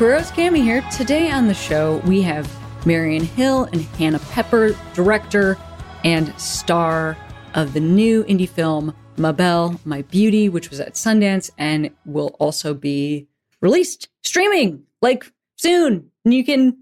[0.00, 0.80] Queeros, Cami here.
[0.90, 2.50] Today on the show, we have
[2.86, 5.58] Marion Hill and Hannah Pepper, director
[6.04, 7.18] and star
[7.52, 12.34] of the new indie film Ma Belle, My Beauty, which was at Sundance and will
[12.38, 13.28] also be
[13.60, 16.10] released streaming like soon.
[16.24, 16.78] And you can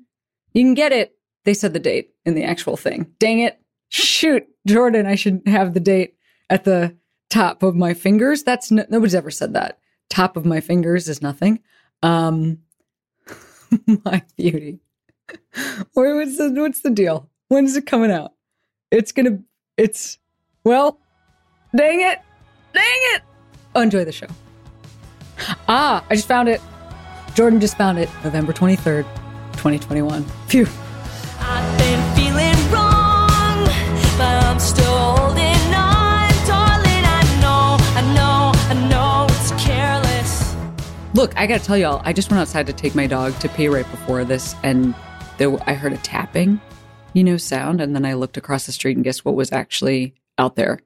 [0.53, 1.17] you can get it.
[1.43, 3.13] They said the date in the actual thing.
[3.19, 3.61] Dang it.
[3.89, 6.15] Shoot, Jordan, I should have the date
[6.51, 6.97] at the
[7.31, 8.45] top of my fingers.
[8.45, 9.81] That's no, nobody's ever said that.
[10.09, 11.59] Top of my fingers is nothing.
[12.05, 12.59] Um
[14.05, 14.81] my beauty.
[15.95, 17.29] Or what's the what's the deal?
[17.49, 18.33] When's it coming out?
[18.91, 19.41] It's gonna
[19.77, 20.19] it's
[20.65, 20.99] well,
[21.77, 22.19] dang it.
[22.73, 23.23] Dang it.
[23.75, 24.27] Oh, enjoy the show.
[25.69, 26.61] Ah, I just found it.
[27.35, 28.09] Jordan just found it.
[28.25, 29.05] November 23rd,
[29.53, 30.25] 2021.
[30.49, 30.67] Phew.
[31.41, 31.88] I've been feeling
[41.19, 43.67] Look, I gotta tell y'all, I just went outside to take my dog to pee
[43.67, 44.95] right before this, and
[45.37, 46.61] there, I heard a tapping,
[47.13, 50.15] you know, sound, and then I looked across the street and guess what was actually
[50.39, 50.79] out there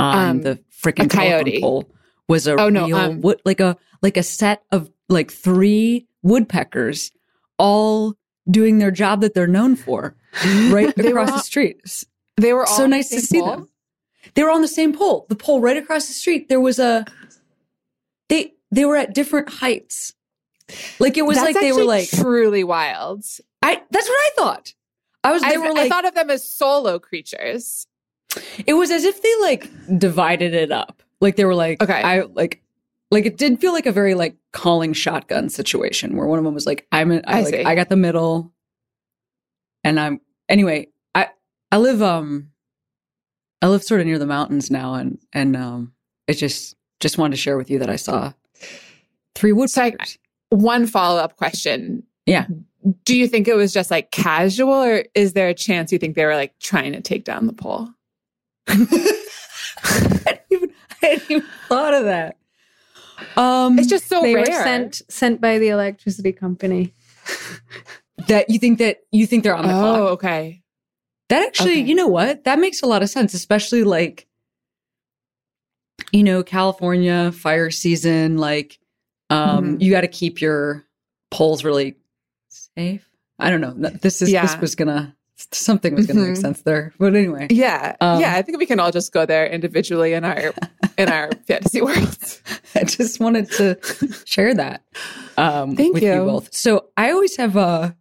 [0.00, 1.60] on Um, the freaking coyote.
[1.60, 1.88] pole
[2.28, 6.08] was a Oh, no, real um, wood, like a like a set of like three
[6.24, 7.12] woodpeckers,
[7.56, 8.14] all
[8.50, 10.16] doing their job that they're known for,
[10.68, 11.80] right across all- the street.
[12.38, 13.50] They were all so nice to see pole?
[13.52, 13.68] them.
[14.34, 16.48] They were on the same pole, the pole right across the street.
[16.48, 17.04] There was a
[18.28, 20.12] they they were at different heights.
[20.98, 23.24] Like it was That's like they were like truly wild.
[23.62, 24.74] I that's what I thought.
[25.24, 27.86] I was they I, were I thought of them as solo creatures.
[28.66, 31.02] it was as if they like divided it up.
[31.20, 32.02] Like they were like Okay.
[32.02, 32.62] I like
[33.10, 36.54] like it did feel like a very like calling shotgun situation where one of them
[36.54, 37.64] was like I'm in, I, I like see.
[37.64, 38.52] I got the middle
[39.84, 41.28] and I'm anyway I
[41.72, 42.50] I live um
[43.62, 45.92] I live sort of near the mountains now and and um
[46.26, 48.32] it just just wanted to share with you that I saw
[49.34, 49.94] three So I-
[50.50, 52.02] One follow up question.
[52.24, 52.46] Yeah.
[53.04, 56.14] Do you think it was just like casual, or is there a chance you think
[56.14, 57.88] they were like trying to take down the pole?
[58.68, 58.74] I
[60.24, 60.70] hadn't even
[61.02, 62.36] I hadn't even thought of that.
[63.36, 64.44] Um It's just so they rare.
[64.44, 66.94] were sent sent by the electricity company.
[68.28, 70.10] that you think that you think they're on the oh, clock.
[70.12, 70.62] okay.
[71.28, 71.80] That actually, Okay.
[71.88, 72.44] you know what?
[72.44, 74.25] That makes a lot of sense, especially like,
[76.12, 78.38] you know, California fire season.
[78.38, 78.78] Like,
[79.30, 79.82] um, Mhm.
[79.82, 80.84] you got to keep your
[81.30, 81.96] poles really
[82.48, 83.08] safe.
[83.38, 83.72] I don't know.
[84.02, 85.14] This is this was gonna
[85.52, 86.40] something was gonna make Mhm.
[86.40, 86.94] sense there.
[86.98, 88.34] But anyway, Yeah, Um, yeah.
[88.36, 90.54] I think we can all just go there individually in our
[90.96, 92.40] in our fantasy worlds.
[92.74, 93.76] I just wanted to
[94.24, 94.82] share that.
[95.36, 96.14] Um, Thank with you.
[96.14, 96.24] you.
[96.24, 96.54] both.
[96.54, 97.92] So I always have uh,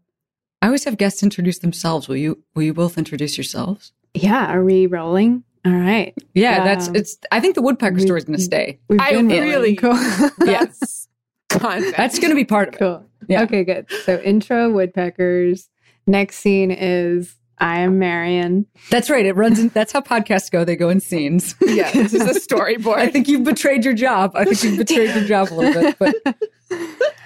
[0.62, 2.08] I always have guests introduce themselves.
[2.08, 2.42] Will you?
[2.56, 3.92] Will you both introduce yourselves?
[4.14, 5.44] Yeah, are we rolling?
[5.66, 6.14] All right.
[6.34, 7.18] Yeah, that's Um, it's.
[7.32, 8.80] I think the woodpecker we- story is going to stay.
[8.88, 9.94] We've I really- cool.
[10.46, 11.08] Yes,
[11.50, 11.98] context.
[11.98, 12.78] That's going to be part of it.
[12.78, 13.06] cool.
[13.28, 13.42] Yeah.
[13.44, 13.88] Okay, good.
[14.04, 15.70] So intro woodpeckers.
[16.06, 18.68] Next scene is I am Marion.
[18.92, 19.26] That's right.
[19.26, 19.58] It runs.
[19.60, 20.64] In, that's how podcasts go.
[20.64, 21.56] They go in scenes.
[21.62, 21.90] yeah.
[21.92, 22.98] This is a storyboard.
[22.98, 24.34] I think you've betrayed your job.
[24.36, 25.98] I think you've betrayed your job a little bit.
[25.98, 26.16] But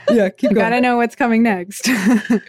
[0.09, 0.69] yeah, keep You going.
[0.69, 1.89] gotta know what's coming next.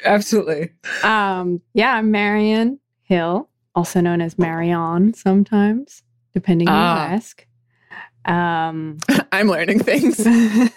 [0.04, 0.70] Absolutely.
[1.02, 6.02] um, yeah, I'm Marion Hill, also known as Marion sometimes,
[6.34, 7.08] depending who Ah.
[7.08, 7.46] you ask.
[8.24, 8.98] Um,
[9.32, 10.24] I'm learning things.
[10.26, 10.68] uh,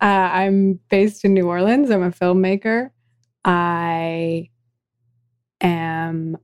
[0.00, 1.90] I'm based in New Orleans.
[1.90, 2.90] I'm a filmmaker.
[3.44, 4.50] I
[5.60, 6.36] am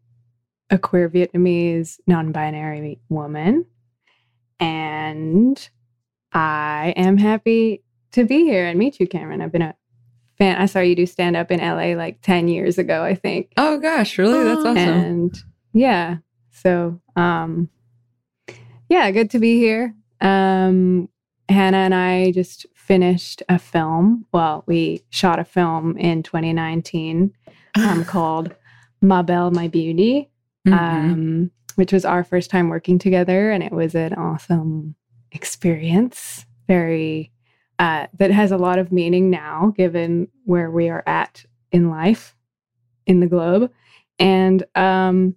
[0.71, 3.67] a queer Vietnamese non binary woman.
[4.59, 5.69] And
[6.33, 7.83] I am happy
[8.13, 9.43] to be here and meet you, Cameron.
[9.43, 9.75] I've been a
[10.39, 10.57] fan.
[10.57, 13.53] I saw you do stand up in LA like 10 years ago, I think.
[13.57, 14.45] Oh gosh, really?
[14.45, 14.77] That's awesome.
[14.79, 16.19] And yeah,
[16.51, 17.69] so um
[18.89, 19.95] yeah, good to be here.
[20.21, 21.09] Um
[21.49, 24.27] Hannah and I just finished a film.
[24.33, 27.33] Well, we shot a film in 2019
[27.77, 28.55] um, called
[29.01, 30.29] Ma Belle, My Beauty,
[30.67, 30.73] Mhm.
[30.73, 34.97] um, which was our first time working together, and it was an awesome
[35.31, 36.47] experience.
[36.67, 37.31] Very
[37.79, 42.35] uh, that has a lot of meaning now, given where we are at in life,
[43.07, 43.71] in the globe,
[44.19, 45.37] and um,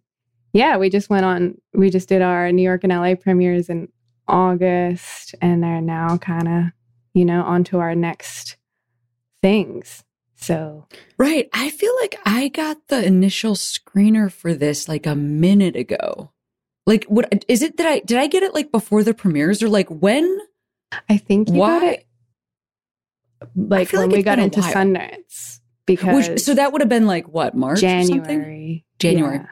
[0.54, 1.60] yeah, we just went on.
[1.74, 3.90] We just did our New York and LA premieres in
[4.28, 6.64] August, and they're now kind of,
[7.14, 8.58] you know, on to our next
[9.42, 10.04] things.
[10.36, 10.88] So
[11.18, 11.50] Right.
[11.54, 16.32] I feel like I got the initial screener for this like a minute ago.
[16.88, 19.68] Like what is it that I did I get it like before the premieres or
[19.70, 20.40] like when?
[21.10, 21.92] I think you got Why?
[21.92, 22.08] it
[23.56, 24.60] like when like we got into.
[24.62, 28.24] Sundance because Which, so that would have been like what, March or something?
[28.24, 28.86] January.
[29.00, 29.38] January.
[29.38, 29.46] Yeah.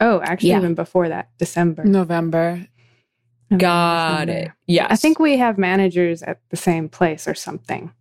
[0.00, 0.58] Oh, actually, Yeah.
[0.58, 1.84] even before that, December.
[1.84, 2.66] November.
[3.50, 4.32] November, Got December.
[4.44, 4.50] it.
[4.66, 4.86] Yes.
[4.90, 7.92] I think we have managers at the same place or something.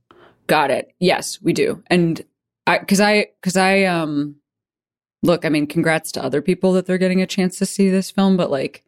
[0.47, 0.93] Got it.
[0.99, 1.83] Yes, we do.
[1.87, 2.23] And
[2.67, 4.35] I, cause I, cause I, um,
[5.23, 8.11] look, I mean, congrats to other people that they're getting a chance to see this
[8.11, 8.83] film, but like,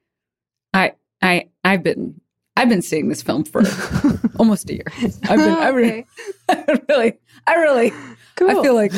[0.74, 2.22] I, I, I've been,
[2.62, 3.64] I've been seeing this film for
[4.40, 4.84] almost a year.
[5.24, 6.06] I've been, I really,
[6.50, 7.92] I really, I really,
[8.36, 8.52] Cool.
[8.52, 8.92] I feel like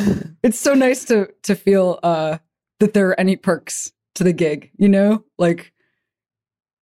[0.43, 2.37] it's so nice to, to feel, uh,
[2.79, 5.73] that there are any perks to the gig, you know, like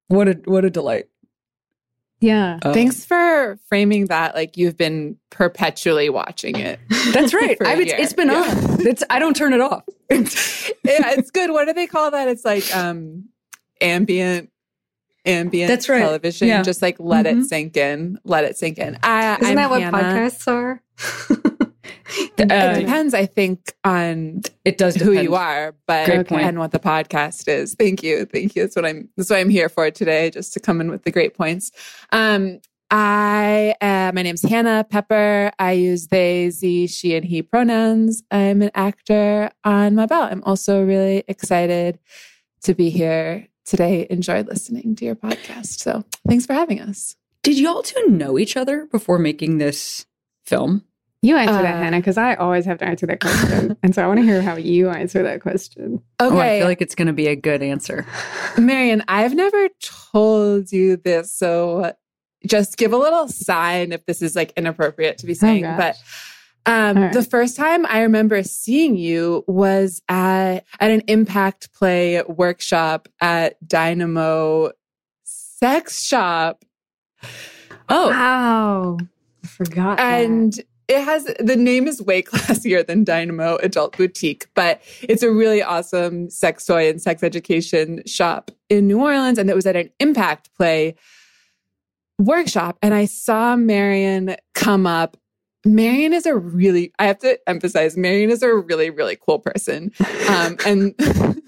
[0.08, 1.06] what a, what a delight.
[2.20, 2.60] yeah.
[2.62, 6.80] Uh, Thanks for framing that like you've been perpetually watching it.
[7.14, 7.58] That's right.
[7.60, 8.42] For a I've, it's, it's been Yeah.
[8.42, 8.82] on.
[8.88, 9.84] It's, I don't turn it off.
[10.10, 10.18] yeah,
[10.84, 11.52] it's good.
[11.52, 12.28] What do they call that?
[12.28, 13.30] It's like um
[13.80, 14.50] ambient
[15.26, 16.00] ambient That's right.
[16.00, 16.48] television.
[16.48, 16.62] Yeah.
[16.64, 17.42] Just like let Mhm.
[17.42, 18.20] it sink in.
[18.24, 18.98] Let it sink in.
[19.04, 19.98] I, Isn't I'm that what Hannah.
[19.98, 20.82] podcasts are?
[22.38, 25.24] It Uh, depends, I think, on It does who depend.
[25.30, 26.44] you are, but Great point.
[26.44, 27.74] and what the podcast is.
[27.76, 28.64] Thank you, thank you.
[28.64, 29.08] That's what I'm.
[29.16, 31.72] That's what I'm here for today, just to come in with the great points.
[32.12, 32.60] Um,
[32.90, 35.52] I uh, my name's Hannah Pepper.
[35.58, 38.24] I use they, ze, she, and he pronouns.
[38.30, 40.24] I'm an actor on Ma Belle.
[40.24, 41.98] I'm also really excited
[42.64, 44.08] to be here today.
[44.10, 45.80] Enjoyed listening to your podcast.
[45.80, 47.16] So thanks for having us.
[47.44, 50.06] Did you all two know each other before making this
[50.46, 50.84] film?
[51.24, 53.78] You answer that, Uh, Hannah, because I always have to answer that question.
[53.84, 56.02] and so I want to hear how you answer that question.
[56.20, 58.08] Okay, Oh, I feel like it's going to be a good answer.
[58.58, 61.94] Marion, I've never told you this, so
[62.48, 65.62] just give a little sign if this is like inappropriate to be saying.
[65.62, 65.78] gosh.
[65.78, 65.96] but
[66.66, 67.14] um, right.
[67.14, 73.56] the first time I remember seeing you was at at an impact play workshop at
[73.68, 74.72] Dynamo
[75.24, 76.64] Sex Shop,
[77.90, 78.98] Oh, Wow.
[79.44, 79.98] I forgot.
[79.98, 80.24] that.
[80.24, 80.54] and
[80.88, 85.62] it has the name is way classier than Dynamo Adult Boutique, but it's a really
[85.64, 89.38] awesome sex toy and sex education shop in New Orleans.
[89.38, 90.96] And it was at an impact play
[92.20, 92.78] workshop.
[92.82, 95.18] And I saw Marion come up.
[95.66, 99.92] Marion is a really, I have to emphasize, Marion is a really, really cool person.
[100.28, 100.96] Um, and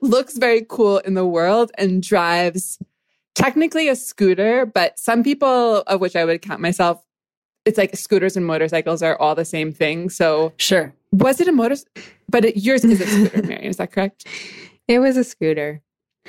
[0.00, 2.78] looks very cool in the world and drives
[3.34, 7.02] technically a scooter, but some people, of which I would count myself,
[7.64, 10.10] it's like scooters and motorcycles are all the same thing.
[10.10, 10.92] So sure.
[11.12, 11.76] was it a motor?
[12.28, 13.64] But it, yours is a scooter, Marion.
[13.64, 14.26] Is that correct?
[14.88, 15.80] it was a scooter.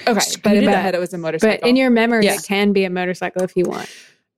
[0.08, 1.60] Okay, but in my head it was a motorcycle.
[1.62, 3.90] But in your memory, it can be a motorcycle if you want.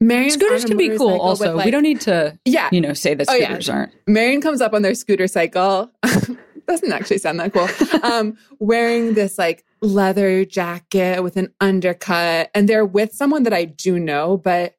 [0.01, 1.19] Marion's Scooters can be cool.
[1.19, 3.45] Also, like- we don't need to, Yeah, you know, say that Oh, yeah.
[3.47, 3.93] scooters aren't.
[4.07, 5.89] Marion comes up on their scooter cycle.
[6.67, 7.67] Doesn't actually sound that cool.
[8.03, 13.65] Um, wearing this like leather jacket with an undercut, and they're with someone that I
[13.65, 14.37] do know.
[14.37, 14.75] But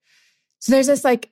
[0.60, 1.30] so there's this like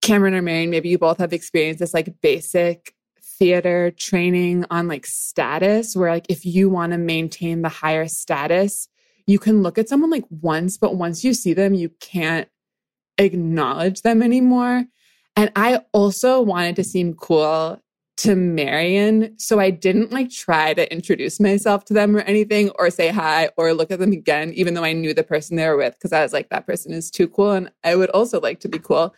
[0.00, 5.04] Cameron or Marion, maybe you both have experienced this like basic theater training on like
[5.06, 8.88] status, where like if you want to maintain the higher status,
[9.26, 12.48] you can look at someone like once, but once you see them, you can't
[13.18, 14.84] acknowledge them anymore.
[15.36, 17.80] And I also wanted to seem cool
[18.18, 19.34] to Marion.
[19.38, 23.48] So I didn't like try to introduce myself to them or anything or say hi
[23.56, 26.12] or look at them again, even though I knew the person they were with, because
[26.12, 27.52] I was like, that person is too cool.
[27.52, 29.14] And I would also like to be cool.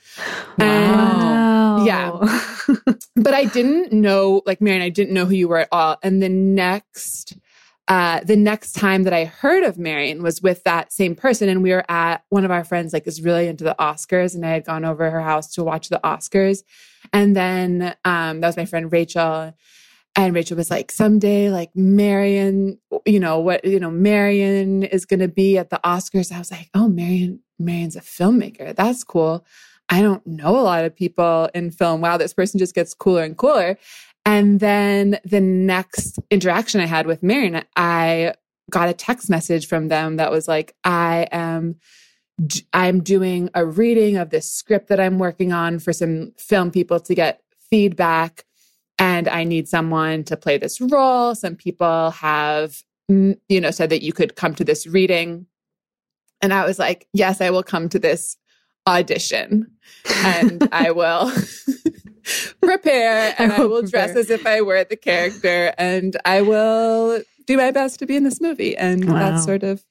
[0.58, 1.84] And Wow.
[1.84, 2.40] yeah.
[3.16, 5.96] but I didn't know, like Marion, I didn't know who you were at all.
[6.02, 7.36] And the next,
[7.88, 11.62] uh, the next time that I heard of Marion was with that same person, and
[11.62, 14.50] we were at one of our friends, like is really into the Oscars, and I
[14.50, 16.62] had gone over her house to watch the Oscars,
[17.12, 19.54] and then um, that was my friend Rachel,
[20.16, 25.20] and Rachel was like, someday, like Marion, you know what, you know, Marion is going
[25.20, 26.32] to be at the Oscars.
[26.32, 28.74] I was like, oh, Marion, Marion's a filmmaker.
[28.76, 29.44] That's cool.
[29.88, 32.00] I don't know a lot of people in film.
[32.00, 33.76] Wow, this person just gets cooler and cooler.
[34.26, 38.34] And then the next interaction I had with Marion, I
[38.70, 41.76] got a text message from them that was like, I am
[42.72, 46.98] I'm doing a reading of this script that I'm working on for some film people
[47.00, 47.40] to get
[47.70, 48.44] feedback
[48.98, 51.34] and I need someone to play this role.
[51.34, 55.46] Some people have you know said that you could come to this reading.
[56.40, 58.36] And I was like, "Yes, I will come to this
[58.86, 59.70] audition
[60.24, 61.30] and I will
[62.60, 67.22] prepare and I will will dress as if I were the character and I will
[67.46, 68.76] do my best to be in this movie.
[68.76, 69.18] And Wow.
[69.18, 69.84] that's sort of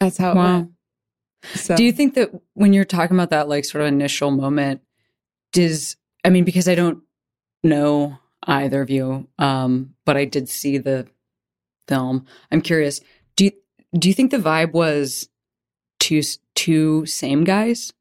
[0.00, 0.56] that's how it Wow.
[0.58, 0.70] went.
[1.54, 4.80] So Do you think that when you're talking about that like sort of initial moment,
[5.52, 7.02] does I mean because I don't
[7.62, 11.06] know either of you, um, but I did see the
[11.88, 12.26] film.
[12.50, 13.00] I'm curious.
[13.36, 13.52] Do you
[13.98, 15.28] do you think the vibe was
[15.98, 16.22] two
[16.54, 17.92] two same guys?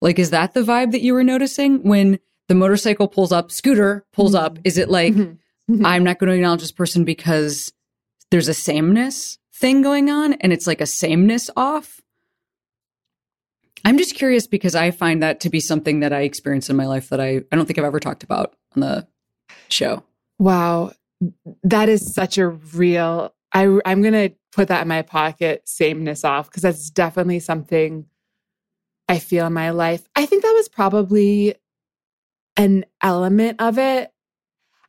[0.00, 4.04] Like, is that the vibe that you were noticing when the motorcycle pulls up, scooter
[4.12, 4.58] pulls up?
[4.64, 5.38] Is it like Mhm.
[5.84, 7.72] I'm not going to acknowledge this person because
[8.30, 12.00] there's a sameness thing going on, and it's like a sameness off?
[13.84, 16.86] I'm just curious because I find that to be something that I experienced in my
[16.86, 19.06] life that I I don't think I've ever talked about on the
[19.68, 20.02] show.
[20.38, 20.92] Wow.
[21.64, 26.24] That is such a real I I'm going to put that in my pocket sameness
[26.24, 28.06] off because that's definitely something
[29.08, 30.08] I feel in my life.
[30.14, 31.54] I think that was probably
[32.56, 34.12] an element of it.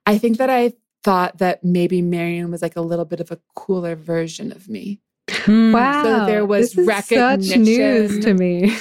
[0.06, 3.40] I think that I thought that maybe Marion was like a little bit of a
[3.56, 5.00] cooler version of me.
[5.30, 5.72] Hmm.
[5.72, 6.26] Wow.
[6.26, 8.22] there was this is Such news recognition.
[8.22, 8.78] to me.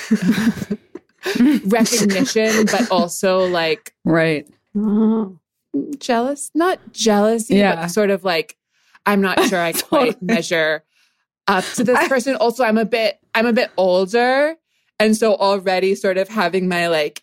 [1.66, 4.46] Recognition, but also like Right.
[4.76, 5.38] Oh.
[5.98, 7.76] jealous, not jealousy, Yeah.
[7.76, 8.56] but sort of like
[9.06, 10.84] I'm not sure I quite measure
[11.48, 12.36] up to this person.
[12.36, 14.56] Also, I'm a bit I'm a bit older,
[14.98, 17.21] and so already sort of having my like,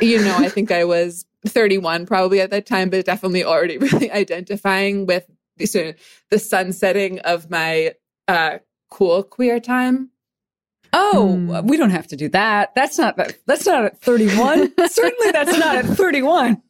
[0.00, 4.10] you know, I think I was 31 probably at that time, but definitely already really
[4.10, 5.24] identifying with
[5.56, 5.94] the, sort of
[6.30, 7.94] the sunsetting of my
[8.28, 8.58] uh
[8.90, 10.10] cool queer time.
[10.92, 11.66] Oh, Hmm.
[11.66, 12.74] we don't have to do that.
[12.74, 14.72] That's not that's not at 31.
[14.88, 16.62] Certainly that's not at 31.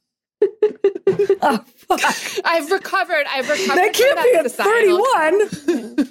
[1.43, 2.01] Oh, fuck.
[2.45, 3.27] I've recovered.
[3.29, 3.77] I've recovered.
[3.77, 6.07] That can't be at societal 31.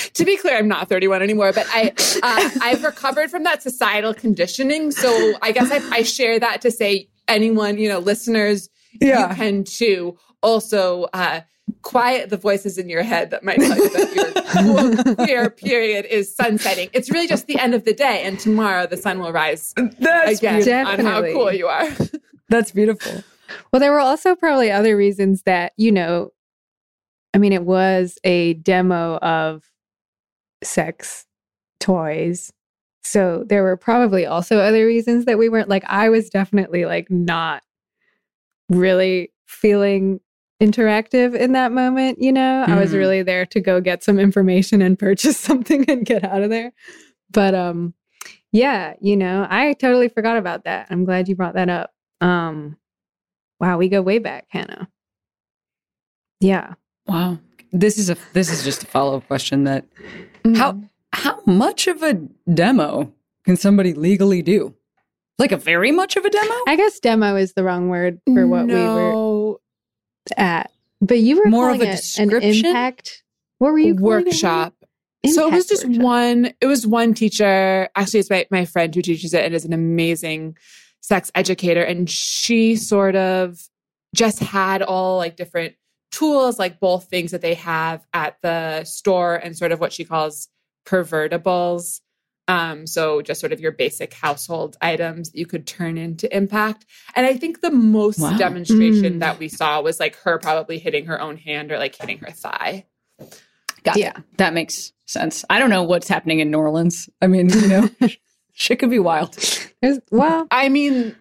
[0.14, 1.92] to be clear, I'm not 31 anymore, but I
[2.22, 4.90] uh, I've recovered from that societal conditioning.
[4.90, 8.68] So I guess I, I share that to say anyone, you know, listeners,
[9.00, 9.30] Yeah.
[9.30, 10.18] you can too.
[10.42, 11.40] Also, uh,
[11.82, 16.34] quiet the voices in your head that might tell you that your queer period is
[16.34, 16.88] sunsetting.
[16.92, 20.38] It's really just the end of the day, and tomorrow the sun will rise That's
[20.38, 21.88] again on how cool you are.
[22.50, 23.24] That's beautiful.
[23.72, 26.30] Well, there were also probably other reasons that, you know,
[27.32, 29.64] I mean, it was a demo of
[30.62, 31.26] sex
[31.78, 32.52] toys.
[33.02, 37.10] So there were probably also other reasons that we weren't like, I was definitely like
[37.10, 37.62] not
[38.68, 40.20] really feeling
[40.62, 42.20] interactive in that moment.
[42.20, 42.98] You know, I was Mhm.
[42.98, 46.72] really there to go get some information and purchase something and get out of there.
[47.30, 47.94] But, um,
[48.52, 50.88] yeah, you know, I totally forgot about that.
[50.90, 51.92] I'm glad you brought that up.
[52.20, 52.76] Um,
[53.58, 54.88] wow, we go way back, Hannah.
[56.40, 56.74] Yeah.
[57.06, 57.38] Wow.
[57.72, 59.84] This is a this is just a follow-up question that
[60.42, 60.54] Mm-hmm.
[60.54, 60.80] how
[61.12, 62.14] how much of a
[62.52, 63.12] demo
[63.44, 64.74] can somebody legally do?
[65.38, 66.54] Like a very much of a demo?
[66.66, 69.56] I guess demo is the wrong word for what we were
[70.36, 70.70] at.
[71.02, 72.66] But you were More of a description?
[72.66, 73.22] impact.
[73.58, 74.24] What were you calling it?
[74.28, 74.74] workshop.
[75.26, 76.02] so it was just workshop.
[76.02, 79.66] one it was one teacher actually it's my, my friend who teaches it and is
[79.66, 80.56] an amazing
[81.00, 83.58] sex educator and she sort of
[84.14, 85.74] just had all like different
[86.12, 90.04] tools like both things that they have at the store and sort of what she
[90.04, 90.48] calls
[90.86, 92.00] pervertibles
[92.48, 96.84] um, so just sort of your basic household items that you could turn into impact
[97.14, 98.36] and i think the most Wow.
[98.36, 99.20] demonstration Mm.
[99.20, 102.30] that we saw was like her probably hitting her own hand or like hitting her
[102.32, 102.86] thigh
[103.82, 104.10] Got Yeah.
[104.18, 104.24] it.
[104.36, 105.42] That makes sense.
[105.48, 107.08] I don't know what's happening in New Orleans.
[107.22, 107.88] I mean, you know,
[108.52, 109.34] shit could be wild.
[109.82, 111.16] There's- well, I mean,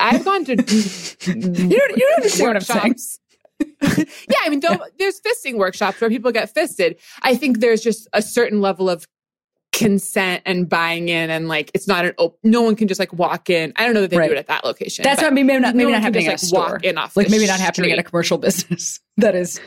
[0.00, 2.82] I've gone to You don't, you don't understand what I'm saying.
[2.88, 3.18] workshops.
[4.28, 6.98] yeah, I mean, don't, there's fisting workshops where people get fisted.
[7.22, 9.06] I think there's just a certain level of
[9.72, 13.12] consent and buying in, and like it's not an op- no one can just like
[13.12, 13.72] walk in.
[13.76, 14.26] I don't know that they Right.
[14.28, 15.02] do it at that location.
[15.04, 16.60] That's but not maybe not maybe one not can happening at a like, store.
[16.72, 19.60] walk in off like maybe not happening at a commercial business that is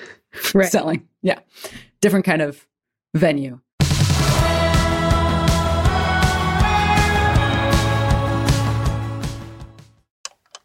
[0.54, 0.70] Right.
[0.70, 1.08] selling.
[1.22, 1.40] Yeah.
[2.02, 2.68] Different kind of
[3.16, 3.62] venue.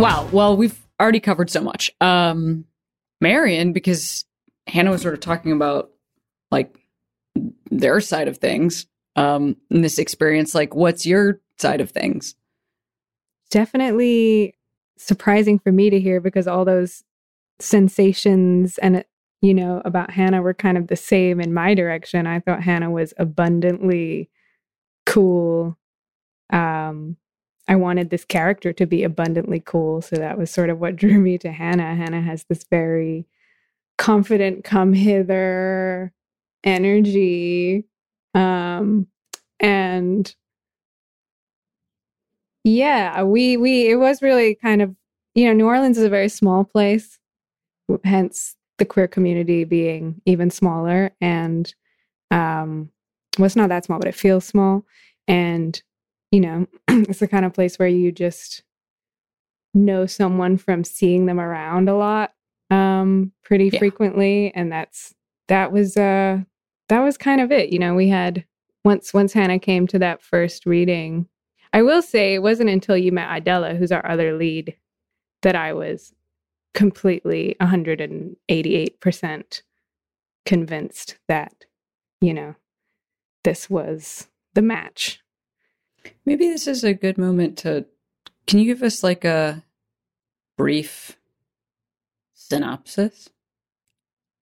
[0.00, 0.28] Wow.
[0.32, 1.90] Well, we've already covered so much.
[2.00, 2.64] Um,
[3.20, 4.24] Marion, because
[4.66, 5.90] Hannah was sort of talking about
[6.50, 6.76] like
[7.70, 10.54] their side of things um, in this experience.
[10.54, 12.34] Like, what's your side of things?
[13.50, 14.54] definitely
[14.96, 17.04] surprising for me to hear because all those
[17.58, 19.04] sensations and
[19.42, 22.26] you know about Hannah were kind of the same in my direction.
[22.26, 24.30] I thought Hannah was abundantly
[25.04, 25.76] cool.
[26.50, 27.16] Um
[27.68, 31.18] I wanted this character to be abundantly cool, so that was sort of what drew
[31.20, 31.94] me to Hannah.
[31.94, 33.26] Hannah has this very
[33.98, 36.10] confident come hither
[36.64, 37.84] energy
[38.34, 39.06] um
[39.60, 40.34] and
[42.64, 44.94] yeah, we we it was really kind of
[45.34, 47.18] you know New Orleans is a very small place,
[48.04, 51.12] hence the queer community being even smaller.
[51.20, 51.72] And
[52.30, 52.90] um,
[53.38, 54.84] well, it's not that small, but it feels small.
[55.28, 55.80] And
[56.30, 58.62] you know, it's the kind of place where you just
[59.74, 62.32] know someone from seeing them around a lot,
[62.70, 63.78] um, pretty Yeah.
[63.78, 65.14] frequently, and that's
[65.48, 66.40] that was uh
[66.88, 67.72] that was kind of it.
[67.72, 68.44] You know, we had
[68.84, 71.28] once once Hannah came to that first reading
[71.72, 74.76] I will say it wasn't until you met Idella, who's our other lead,
[75.42, 76.12] that I was
[76.74, 79.62] completely 188%
[80.46, 81.64] convinced that,
[82.20, 82.56] you know,
[83.44, 85.19] this was the match.
[86.24, 87.86] Maybe this is a good moment to.
[88.46, 89.64] Can you give us like a
[90.56, 91.16] brief
[92.34, 93.30] synopsis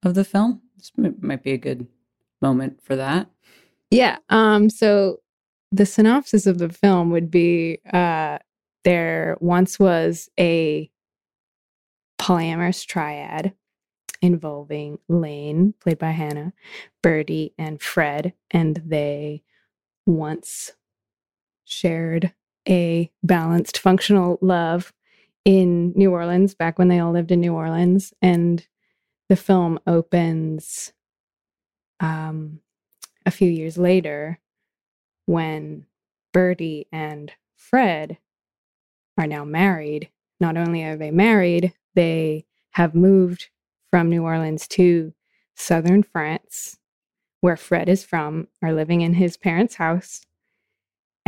[0.02, 0.62] of the film?
[0.76, 1.86] This might be a good
[2.40, 3.28] moment for that.
[3.90, 4.18] Yeah.
[4.28, 5.20] Um, so
[5.72, 8.38] the synopsis of the film would be uh,
[8.84, 10.90] there once was a
[12.18, 13.54] polyamorous triad
[14.20, 16.52] involving Lane, played by Hannah,
[17.02, 19.42] Birdie, and Fred, and they
[20.06, 20.72] once
[21.68, 22.32] shared
[22.68, 24.92] a balanced, functional love
[25.44, 28.12] in New Orleans back when they all lived in New Orleans.
[28.20, 28.66] And
[29.28, 30.92] the film opens
[32.00, 32.60] um,
[33.24, 34.38] a few years later
[35.26, 35.86] when
[36.32, 38.18] Birdie and Fred
[39.16, 40.10] are now married.
[40.40, 43.48] Not only are they married, they have moved
[43.90, 45.12] from New Orleans to
[45.56, 46.78] southern France,
[47.40, 50.22] where Fred is from, are living in his parents' house.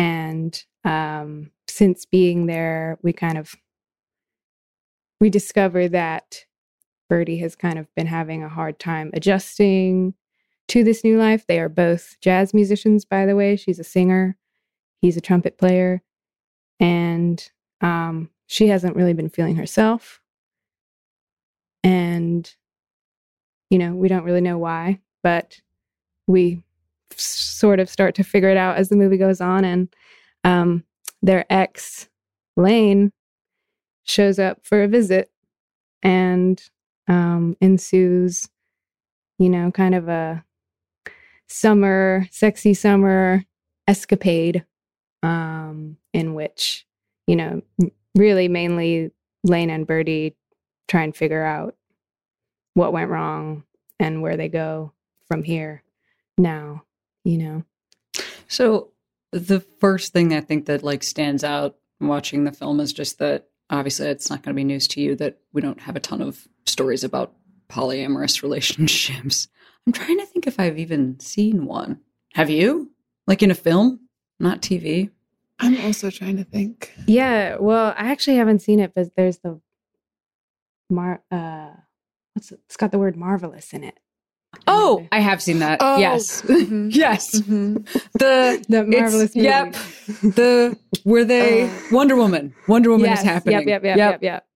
[0.00, 3.54] And um, since being there, we kind of
[5.20, 6.46] we discover that
[7.10, 10.14] Birdie has kind of been having a hard time adjusting
[10.68, 11.46] to this new life.
[11.46, 13.56] They are both jazz musicians, by the way.
[13.56, 14.38] She's a singer,
[15.02, 16.00] he's a trumpet player,
[16.78, 17.46] and
[17.82, 20.22] um, she hasn't really been feeling herself.
[21.84, 22.50] And,
[23.68, 25.60] you know, we don't really know why, but
[26.26, 26.62] we
[27.16, 29.64] sort of start to figure it out as the movie goes on.
[29.64, 29.88] And
[30.44, 30.84] um,
[31.22, 32.08] their ex,
[32.56, 33.12] Lane,
[34.04, 35.30] shows up for a visit
[36.02, 36.62] and
[37.08, 38.48] um, ensues,
[39.38, 40.44] you know, kind of a
[41.48, 43.44] summer, sexy summer
[43.88, 44.64] escapade
[45.22, 46.86] um, in which,
[47.26, 47.62] you know,
[48.16, 49.10] really mainly
[49.44, 50.36] Lane and Birdie
[50.88, 51.74] try and figure out
[52.74, 53.64] what went wrong
[53.98, 54.92] and where they go
[55.28, 55.82] from here
[56.38, 56.82] now,
[57.24, 57.64] you know.
[58.48, 58.92] So
[59.32, 63.48] the first thing I think that like stands out watching the film is just that
[63.68, 66.20] obviously it's not going to be news to you that we don't have a ton
[66.20, 67.34] of stories about
[67.68, 69.48] polyamorous relationships.
[69.86, 72.00] I'm trying to think if I've even seen one.
[72.34, 72.90] Have you?
[73.26, 74.00] Like in a film,
[74.38, 75.10] not TV?
[75.58, 76.92] I'm also trying to think.
[77.06, 79.60] Yeah, well, I actually haven't seen it, but there's the
[80.88, 81.70] mar uh
[82.34, 82.60] what's it?
[82.66, 83.98] It's got the word marvelous in it.
[84.66, 85.78] Oh, I have seen that.
[85.80, 86.42] Oh, Yes.
[86.42, 86.94] mhm.
[86.94, 87.40] yes.
[87.40, 87.84] Mhm.
[88.14, 89.46] The The marvelous movie.
[89.48, 89.72] Yep.
[90.22, 92.54] The were they Uh, Wonder Woman.
[92.68, 93.68] Wonder Woman yes, is happening.
[93.68, 94.46] Yep, yep, yep, yep, yep.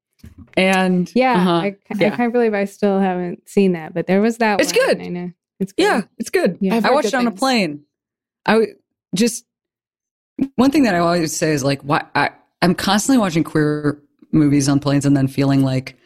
[0.57, 1.51] And Yeah, uh-huh.
[1.51, 2.17] I, I yeah.
[2.17, 5.01] can't believe I still haven't seen that, but there was that It's one, good.
[5.01, 5.33] I know.
[5.61, 5.83] It's good.
[5.83, 6.59] Yeah, it's good.
[6.61, 6.75] Yeah.
[6.77, 7.85] I've I heard watched good it on a plane.
[8.47, 8.75] I w-
[9.15, 9.45] just
[10.57, 12.31] one thing that I always say is like, why I,
[12.63, 14.01] I'm constantly watching queer
[14.33, 15.97] movies on planes and then feeling like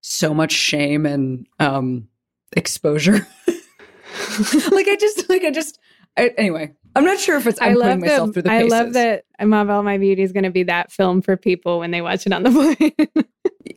[0.00, 2.08] so much shame and um,
[2.56, 3.26] exposure.
[3.46, 5.78] like I just, like I just.
[6.16, 7.60] I, anyway, I'm not sure if it's.
[7.60, 8.32] I'm I love myself that.
[8.34, 8.70] through the I paces.
[8.70, 11.90] love that Ma Belle My Beauty is going to be that film for people when
[11.90, 13.24] they watch it on the plane.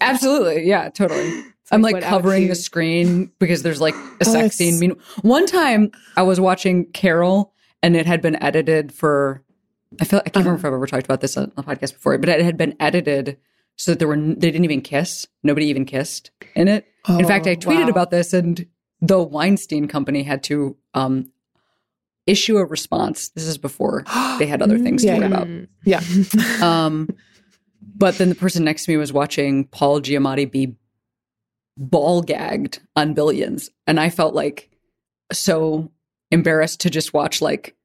[0.01, 1.21] Absolutely, yeah, totally.
[1.65, 4.77] It's I'm like I would covering the screen because there's like a Oh, sex scene.
[4.79, 9.41] Mean- One time I was watching Carol and it had been edited for.
[9.99, 10.67] I feel I can't remember if uh-huh.
[10.67, 13.37] I've ever talked about this on the podcast before, but it had been edited
[13.77, 15.25] so that there were they didn't even kiss.
[15.41, 16.85] Nobody even kissed in it.
[17.09, 17.89] In fact, I Oh, tweeted wow.
[17.89, 18.65] about this, and
[19.01, 21.31] the Weinstein Company had to um,
[22.25, 23.29] issue a response.
[23.29, 24.03] This is before
[24.39, 25.35] they had other things Yeah, to worry yeah.
[25.35, 25.47] about.
[25.47, 25.67] Mm.
[26.59, 26.65] Yeah.
[26.85, 27.09] Um,
[27.97, 30.75] but then the person next to me was watching Paul Giamatti be
[31.77, 34.69] ball gagged on Billions, and I felt like
[35.31, 35.91] so
[36.31, 37.75] embarrassed to just watch like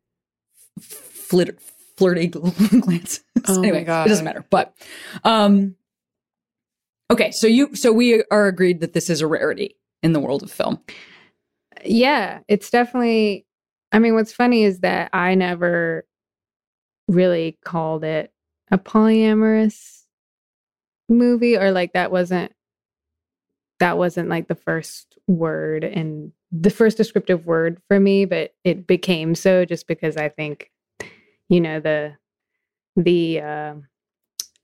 [0.81, 1.61] flirt,
[1.97, 3.23] flirty glances.
[3.47, 4.07] Oh my anyway, God.
[4.07, 4.45] it doesn't matter.
[4.51, 4.75] But
[5.25, 5.77] um,
[7.11, 10.43] okay, so you so we are agreed that this is a rarity in the world
[10.43, 10.81] of film.
[11.85, 13.47] Yeah, it's definitely.
[13.93, 16.07] I mean, what's funny is that I never
[17.09, 18.33] really called it
[18.71, 20.03] a polyamorous
[21.09, 22.53] movie, or like that wasn't
[23.81, 28.87] that wasn't like the first word and the first descriptive word for me, but it
[28.87, 30.71] became so just because I think,
[31.49, 32.17] you know, the
[32.97, 33.75] the uh,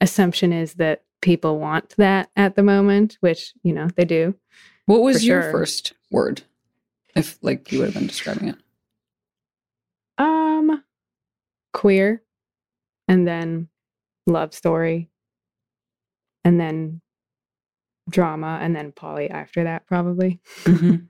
[0.00, 4.32] assumption is that people want that at the moment, which you know they do.
[4.86, 5.50] What was your sure.
[5.50, 6.42] first word?
[7.16, 8.56] If like you would have been describing it.
[10.18, 10.84] Um,
[11.74, 12.22] queer,
[13.08, 13.68] and then
[14.26, 15.10] love story,
[16.44, 17.00] and then
[18.08, 20.40] drama, and then poly after that, probably.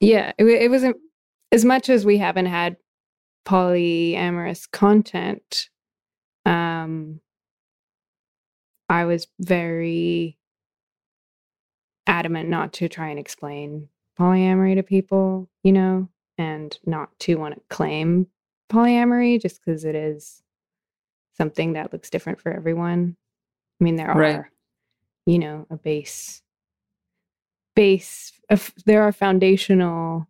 [0.00, 0.96] Yeah, it, it wasn't
[1.52, 2.78] as much as we haven't had
[3.46, 5.68] polyamorous content.
[6.46, 7.20] Um,
[8.90, 10.36] I was very
[12.08, 17.54] adamant not to try and explain polyamory to people, you know, and not to want
[17.54, 18.26] to claim
[18.68, 20.42] polyamory just because it is
[21.36, 23.16] something that looks different for everyone.
[23.80, 24.34] I mean, there Right.
[24.34, 24.50] are,
[25.24, 26.42] you know, a base,
[27.76, 30.26] base, of, there are foundational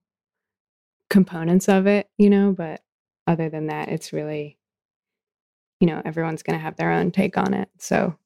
[1.09, 2.83] components of it, you know, but
[3.27, 4.59] other than that, it's really,
[5.81, 7.70] you know, everyone's going to have their own take on it.
[7.79, 8.16] So,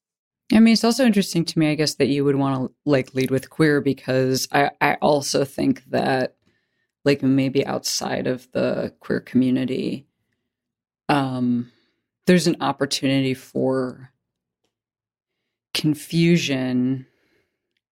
[0.53, 3.15] I mean, it's also interesting to me, I guess, that you would want to like
[3.15, 6.37] lead with queer because I, I also think that
[7.05, 10.07] like maybe outside of the queer community,
[11.09, 11.71] um,
[12.27, 14.11] there's an opportunity for
[15.73, 17.07] confusion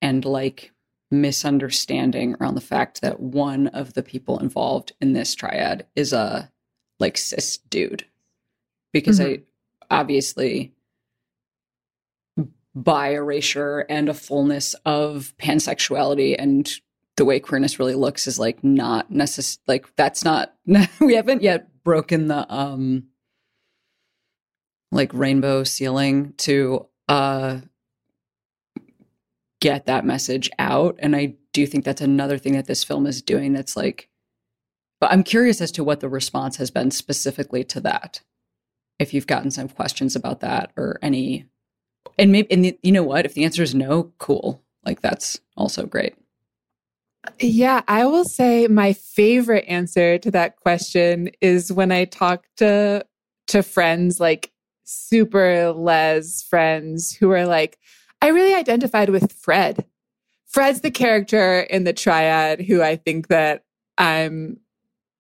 [0.01, 0.73] and like
[1.11, 6.51] misunderstanding around the fact that one of the people involved in this triad is a
[6.99, 8.07] like cis dude.
[8.93, 9.41] Because I
[9.91, 10.75] obviously
[12.75, 16.35] by erasure and a fullness of pansexuality.
[16.39, 16.71] And
[17.17, 20.55] the way queerness really looks is like not necess like that's not
[21.01, 23.05] we haven't yet broken the um
[24.91, 27.61] like rainbow ceiling to uh
[29.61, 30.97] get that message out.
[31.01, 34.09] And i do think that's another thing that this film is doing that's like
[35.01, 38.23] but i'm curious as to what the response has been specifically to that
[38.99, 41.47] if you've gotten some questions about that or any
[42.19, 45.87] and maybe and you know what if the answer is no cool like that's also
[45.87, 46.15] great
[47.39, 53.05] Yeah, I will say my favorite answer to that question is when I talk to
[53.49, 54.51] to friends like
[54.85, 57.79] super les friends who are like,
[58.21, 59.85] I really identified with Fred.
[60.47, 63.65] Fred's the character in the triad who I think that
[63.99, 64.59] I'm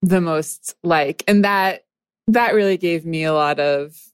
[0.02, 1.24] the most like.
[1.26, 1.84] And that
[2.28, 4.11] that really gave me a lot of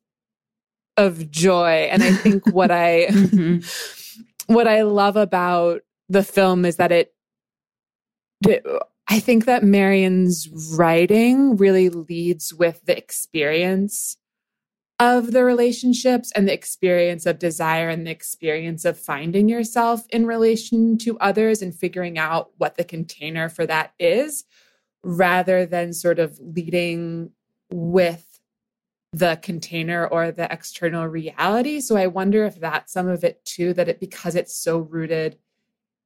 [0.99, 1.89] of joy.
[1.91, 4.53] And I think what I mm-hmm.
[4.53, 5.81] what I love about
[6.11, 7.15] the film is that it
[8.43, 14.19] the- I think that Marion's writing really leads with the experience
[15.01, 20.27] of the relationships and the experience of desire and the experience of finding yourself in
[20.27, 24.45] relation to others and figuring out what the container for that is,
[25.03, 27.31] rather than sort of leading
[27.71, 28.28] with
[29.13, 31.81] the container or the external reality.
[31.81, 35.39] So I wonder if that's some of it too, that it because it's so rooted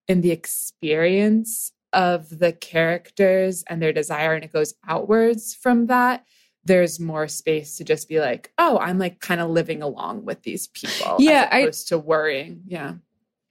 [0.09, 6.25] in the experience of the characters and their desire and it goes outwards from that
[6.65, 10.43] there's more space to just be like oh i'm like kind of living along with
[10.43, 12.95] these people Yeah, as I- opposed to worrying yeah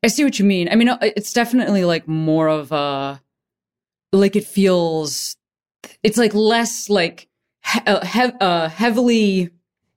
[0.04, 0.68] I see what you mean.
[0.68, 3.22] I mean, uh, it's definitely like more of a,
[4.12, 5.36] like it feels,
[6.02, 7.28] it's like less like
[7.66, 9.50] he- uh, uh, heavily,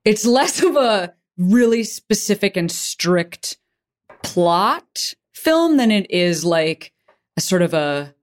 [0.04, 3.58] it's less of a really specific and strict
[4.22, 6.92] plot film than it is like
[7.36, 8.14] a sort of a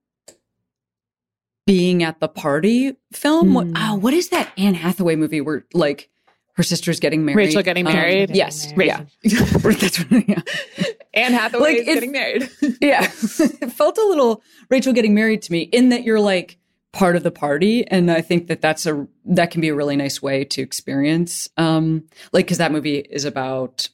[1.68, 3.54] being at the party film.
[3.54, 3.74] What, Hmm.
[3.78, 6.10] oh, what is that Anne Hathaway movie where like
[6.56, 7.38] her sister's getting married?
[7.38, 8.32] Rachel getting Um, married?
[8.36, 8.74] yes.
[8.76, 9.06] Rachel.
[9.24, 9.40] Yeah.
[9.54, 10.42] That's what, yeah.
[11.14, 12.50] anne hathaway Like, is if- getting married
[12.82, 13.04] Yeah.
[13.04, 16.58] it felt a little Rachel getting married to me in that you're like
[16.94, 17.88] part of the party.
[17.88, 21.48] And I think that that's a, that can be a really nice way to experience,
[21.58, 23.88] um, like, cause that movie is about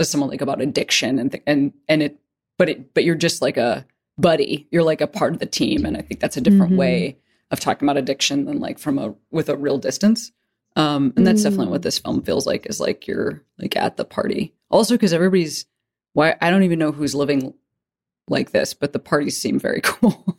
[0.00, 2.18] someone like about addiction and, th- and, and it,
[2.58, 3.86] but it, but you're just like a
[4.18, 4.68] buddy.
[4.70, 5.84] You're like a part of the team.
[5.86, 6.76] And I think that's a different Mhm.
[6.76, 7.18] way
[7.50, 10.30] of talking about addiction than like from a, with a real distance.
[10.76, 11.70] Um, and that's definitely Mm.
[11.70, 14.52] what this film feels like is like you're like at the party.
[14.70, 15.66] Also, because everybody's
[16.14, 17.54] why I don't even know who's living
[18.28, 20.24] like this, but the parties seem very cool.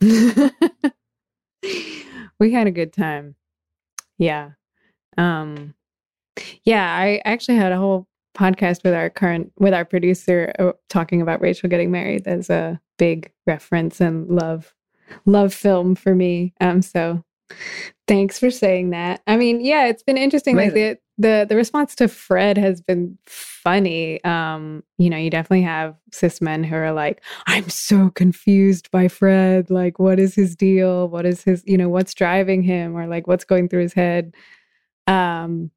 [2.38, 3.34] we had a good time.
[4.18, 4.50] Yeah.
[5.16, 5.74] Um
[6.64, 11.22] yeah, I actually had a whole podcast with our current with our producer uh, talking
[11.22, 12.24] about Rachel getting married.
[12.24, 14.74] That's a big reference and love
[15.24, 16.52] love film for me.
[16.60, 17.24] Um so
[18.06, 19.22] thanks for saying that.
[19.26, 20.74] I mean, yeah, it's been interesting like
[21.18, 24.22] the the response to Fred has been funny.
[24.24, 29.08] Um, you know, you definitely have cis men who are like, I'm so confused by
[29.08, 29.70] Fred.
[29.70, 31.08] Like, what is his deal?
[31.08, 34.34] What is his, you know, what's driving him or like what's going through his head?
[35.06, 35.70] Um,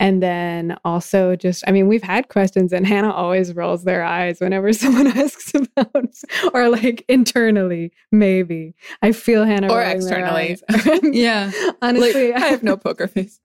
[0.00, 4.40] and then also just, I mean, we've had questions and Hannah always rolls their eyes
[4.40, 6.14] whenever someone asks about,
[6.52, 8.74] or like internally, maybe.
[9.02, 10.58] I feel Hannah Or externally.
[11.02, 11.50] Yeah.
[11.80, 13.40] Honestly, I have no poker face.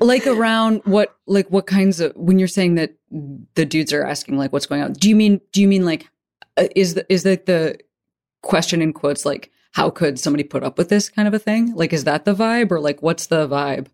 [0.00, 2.94] Like around what like what kinds of when you're saying that
[3.54, 6.08] the dudes are asking like what's going on do you mean do you mean like
[6.56, 7.78] uh, is the is that the
[8.42, 11.74] question in quotes like how could somebody put up with this kind of a thing?
[11.74, 13.88] Like is that the vibe or like what's the vibe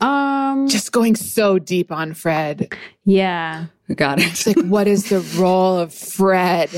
[0.00, 2.74] um, Just going so deep on Fred.
[3.04, 3.66] yeah.
[3.94, 6.70] got it It's like, what is the role of Fred?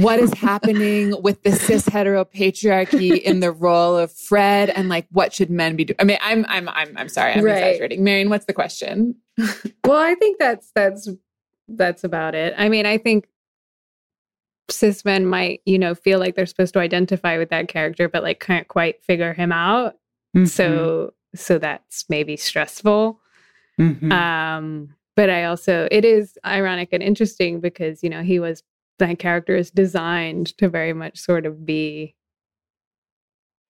[0.00, 4.70] What is happening with the cis heteropatriarchy in the role of Fred?
[4.70, 5.96] And like, what should men be doing?
[6.00, 7.56] I mean, I'm, I'm, I'm, I'm sorry, I'm Right.
[7.58, 8.02] exaggerating.
[8.04, 9.14] Marion, what's the question?
[9.84, 11.08] Well, I think that's that's
[11.68, 12.52] that's about it.
[12.58, 13.26] I mean, I think
[14.70, 18.22] cis men might, you know, feel like they're supposed to identify with that character, but
[18.22, 19.96] like can't quite figure him out.
[20.44, 23.20] So so that's maybe stressful.
[23.78, 24.12] Mhm.
[24.12, 28.62] Um, but I also it is ironic and interesting because, you know, he was
[28.98, 32.14] that character is designed to very much sort of be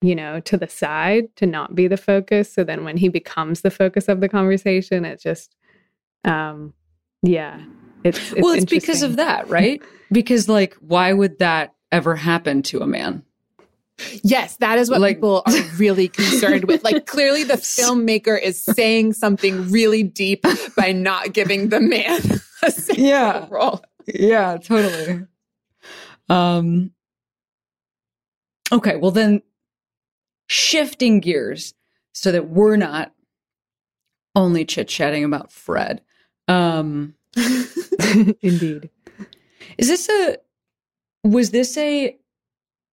[0.01, 2.53] you know, to the side, to not be the focus.
[2.53, 5.57] So then when he becomes the focus of the conversation, it just
[6.25, 6.75] um
[7.23, 7.63] yeah.
[8.05, 12.63] It's, it's well it's because of that right because like why would that ever happen
[12.63, 13.25] to a man
[14.23, 16.85] Yes, that is what Like- people are really concerned with.
[16.85, 20.45] Like, clearly, the filmmaker is saying something really deep
[20.77, 22.21] by not giving the man
[22.63, 23.47] a Yeah.
[23.51, 23.83] role.
[24.07, 25.27] yeah totally
[26.31, 26.91] um
[28.73, 29.43] okay well then
[30.49, 31.75] shifting gears
[32.13, 33.13] so that we're not
[34.35, 36.01] only chit-chatting about fred
[36.49, 37.15] um
[38.41, 38.89] indeed.
[39.77, 40.37] is this a
[41.25, 42.17] was this a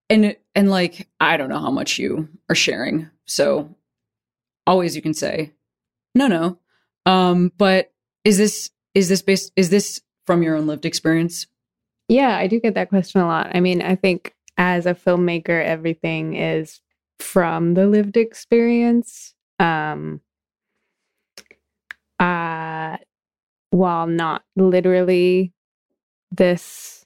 [0.09, 3.75] and and like i don't know how much you are sharing so
[4.67, 5.51] always you can say
[6.13, 6.57] no no
[7.05, 7.91] um but
[8.23, 11.47] is this is this based is this from your own lived experience
[12.07, 13.55] Yeah, I do get that question a lot.
[13.55, 16.79] I mean, I think as a filmmaker, everything is
[17.19, 19.33] from the lived experience.
[19.59, 20.21] Um,
[22.19, 22.97] uh,
[23.71, 25.51] while not literally
[26.31, 27.05] this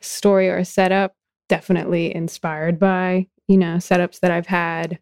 [0.00, 1.14] story or setup,
[1.48, 4.98] definitely inspired by, you know, setups that I've had,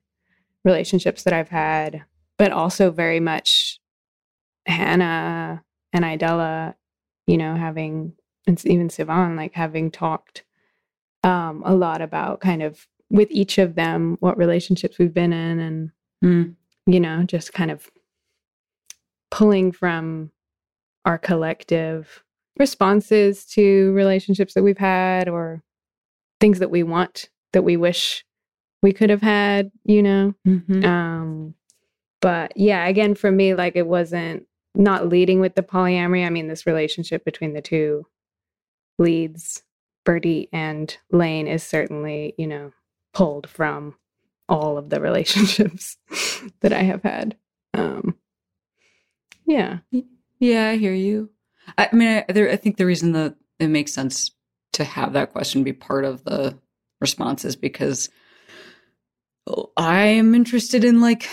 [0.64, 2.04] relationships that I've had,
[2.38, 3.78] but also very much
[4.66, 6.76] Hannah and Idella,
[7.26, 8.14] you know, having
[8.46, 10.42] and even Sivan, like having talked
[11.22, 15.60] um, a lot about kind of with each of them what relationships we've been in,
[15.60, 15.90] and
[16.24, 16.54] Mm.
[16.86, 17.90] you know, just kind of
[19.30, 20.30] pulling from
[21.04, 22.22] our collective
[22.58, 25.62] responses to relationships that we've had or
[26.42, 28.24] things that we want that we wish
[28.82, 30.34] we could have had, you know.
[30.44, 30.84] Mhm.
[30.84, 31.54] Um,
[32.20, 36.26] but yeah, again, for me, like it wasn't not leading with the polyamory.
[36.26, 38.06] I mean, this relationship between the two
[38.98, 39.62] leads,
[40.04, 42.72] Birdie and Lane, is certainly, you know,
[43.14, 43.94] pulled from
[44.48, 45.96] all of the relationships
[46.60, 47.36] that I have had.
[47.72, 48.16] Um,
[49.46, 49.78] yeah.
[50.40, 51.30] Yeah, I hear you.
[51.78, 54.32] I, I mean, I, there, I think the reason that it makes sense
[54.72, 56.58] to have that question be part of the
[57.00, 58.08] responses because
[59.76, 61.28] I am interested in like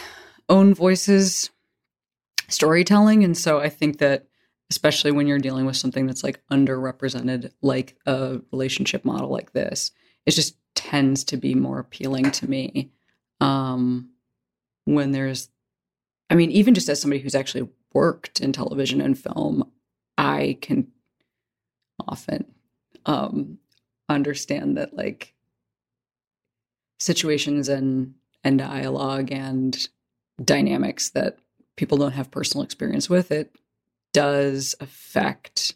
[0.49, 1.49] own voices
[2.47, 3.23] storytelling.
[3.23, 4.27] And so I think that,
[4.71, 9.91] especially when you're dealing with something that's like underrepresented, like a relationship model like this,
[10.25, 12.91] it just tends to be more appealing to me
[13.41, 14.09] um,
[14.85, 15.49] when there's
[16.29, 19.71] I mean, even just as somebody who's actually worked in television and film,
[20.17, 20.87] I can
[22.07, 22.45] often
[23.05, 23.57] um,
[24.07, 25.33] understand that like
[26.99, 29.89] situations and and dialogue and
[30.43, 31.37] dynamics that
[31.77, 33.55] people don't have personal experience with it
[34.13, 35.75] does affect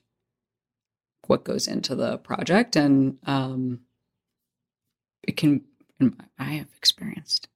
[1.27, 3.79] what goes into the project and um
[5.27, 5.62] it can
[5.99, 7.47] and i have experienced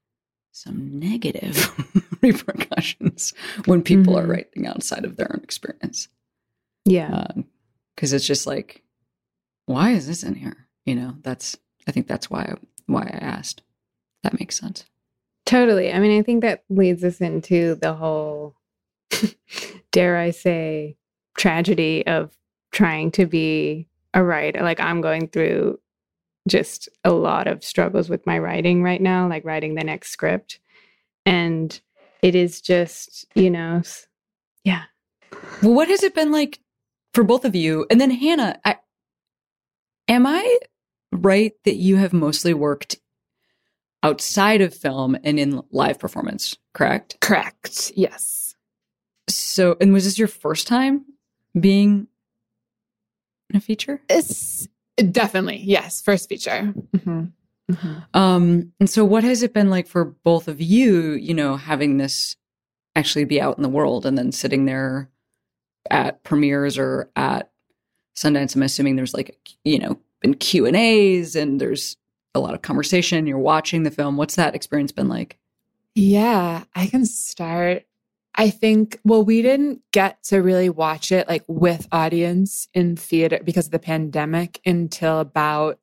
[0.52, 1.72] some negative
[2.22, 3.34] repercussions
[3.66, 4.30] when people are Mhm.
[4.30, 6.08] writing outside of their own experience
[6.86, 7.28] Yeah.
[7.96, 8.84] because it's just like
[9.68, 11.56] why is this in here you know that's
[11.88, 12.56] i think that's why
[12.88, 13.62] why i asked
[14.24, 14.86] that makes sense
[15.48, 15.94] Totally.
[15.94, 18.58] I mean, I think that leads us into the whole,
[19.94, 20.98] dare I say,
[21.38, 22.36] tragedy of
[22.74, 24.62] trying to be a writer.
[24.62, 25.80] Like, I'm going through
[26.50, 30.60] just a lot of struggles with my writing right now, like writing the next script.
[31.26, 31.80] And
[32.22, 33.84] it is just, you know,
[34.66, 34.84] yeah.
[35.64, 36.60] Well, what has it been like
[37.14, 37.86] for both of you?
[37.90, 38.80] And then Hannah, I,
[40.08, 40.60] am I
[41.12, 42.98] right that you have mostly worked
[44.04, 47.18] outside of film and in live performance, correct?
[47.22, 47.92] Correct.
[47.96, 48.56] Yes.
[49.30, 51.06] So, and was this your first time
[51.60, 52.08] being
[53.50, 54.02] in a feature?
[54.10, 54.68] It's
[55.12, 56.74] definitely, yes, first feature.
[56.96, 57.32] Mhm.
[57.72, 58.06] Mhm.
[58.16, 61.98] Um, and so what has it been like for both of you, you know, having
[61.98, 62.38] this
[62.96, 65.10] actually be out in the world and then sitting there
[65.92, 67.52] at premieres or at
[68.18, 68.56] Sundance?
[68.56, 71.96] I'm assuming there's like, you know, been Q and A's and there's
[72.34, 73.28] a lot of conversation.
[73.28, 74.18] You're watching the film.
[74.18, 75.38] What's that experience been like?
[75.96, 77.84] Yeah, I can start.
[78.36, 83.40] I think, well, we didn't get to really watch it like with audience in theater
[83.44, 85.80] because of the pandemic until about,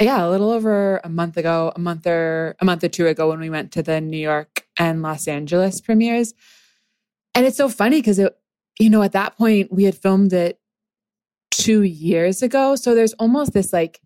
[0.00, 3.28] yeah, a little over a month ago, a month or a month or two ago
[3.30, 6.34] when we went to the New York and Los Angeles premieres.
[7.34, 8.36] And it's so funny because it,
[8.78, 10.60] you know, at that point we had filmed it
[11.52, 12.74] two years ago.
[12.74, 14.00] So there's almost this like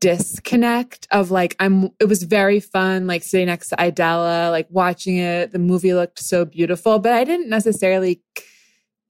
[0.00, 5.18] disconnect of like I'm it was very fun like sitting next to Idella like watching
[5.18, 5.52] it.
[5.52, 8.22] The movie looked so beautiful but I didn't necessarily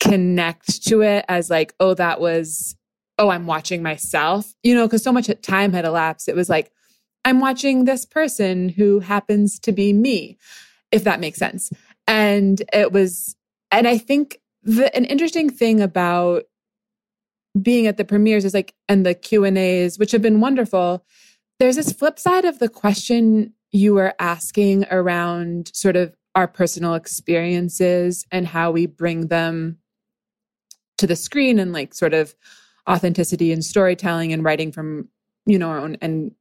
[0.01, 2.77] connect to it as like oh that was
[3.19, 6.29] oh I'm watching myself you know cuz so much time had elapsed.
[6.29, 6.73] It was like
[7.25, 10.39] I'm watching this person who happens to be me
[10.91, 11.71] if that makes sense.
[12.07, 13.37] And it was
[13.71, 16.45] and I think the, an interesting thing about
[17.61, 21.05] being at the premieres is like and the Q and A's, which have been wonderful.
[21.59, 26.95] There's this flip side of the question you were asking around sort of our personal
[26.95, 29.79] experiences and how we bring them
[30.99, 32.35] to the screen and like sort of
[32.89, 35.09] authenticity and storytelling and writing from
[35.47, 36.33] you know our own and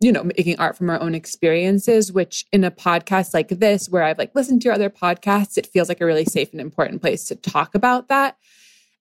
[0.00, 4.02] you know making art from our own experiences which in a podcast like this where
[4.02, 7.00] i've like listened to your other podcasts it feels like a really safe and important
[7.00, 8.36] place to talk about that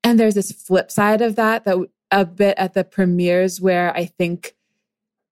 [0.03, 1.77] and there's this flip side of that that
[2.11, 4.55] a bit at the premieres where I think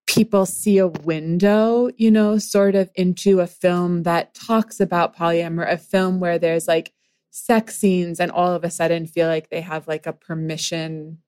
[0.08, 5.71] people see a window, you know, sort of into a film that talks about polyamory,
[5.71, 6.93] a film where there's like
[7.32, 11.19] sex scenes and all of a sudden feel like they have like a permission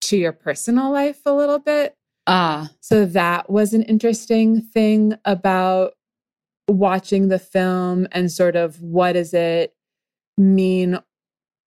[0.00, 1.96] to your personal life a little bit.
[2.26, 5.94] Ah, So that was an interesting thing about
[6.68, 9.74] watching the film and sort of what does it
[10.36, 10.98] mean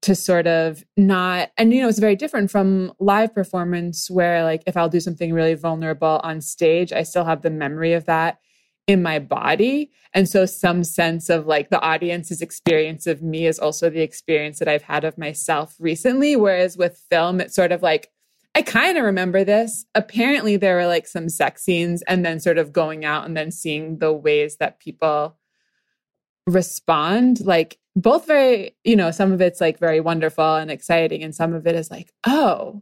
[0.02, 4.62] to sort of not and you know it's very different from live performance where like
[4.68, 8.40] if I'll do something really vulnerable on stage I still have the memory of that
[8.88, 13.58] in my body and so some sense of like the audience's experience of me is
[13.58, 17.82] also the experience that I've had of myself recently whereas with film it's sort of
[17.82, 18.12] like
[18.58, 19.86] I kind of remember this.
[19.96, 23.52] Apparently, there were like some sex scenes, and then sort of going out and then
[23.52, 25.36] seeing the ways that people
[26.46, 27.46] respond.
[27.46, 31.54] Like, both very, you know, some of it's like very wonderful and exciting, and some
[31.54, 32.82] of it is like, oh,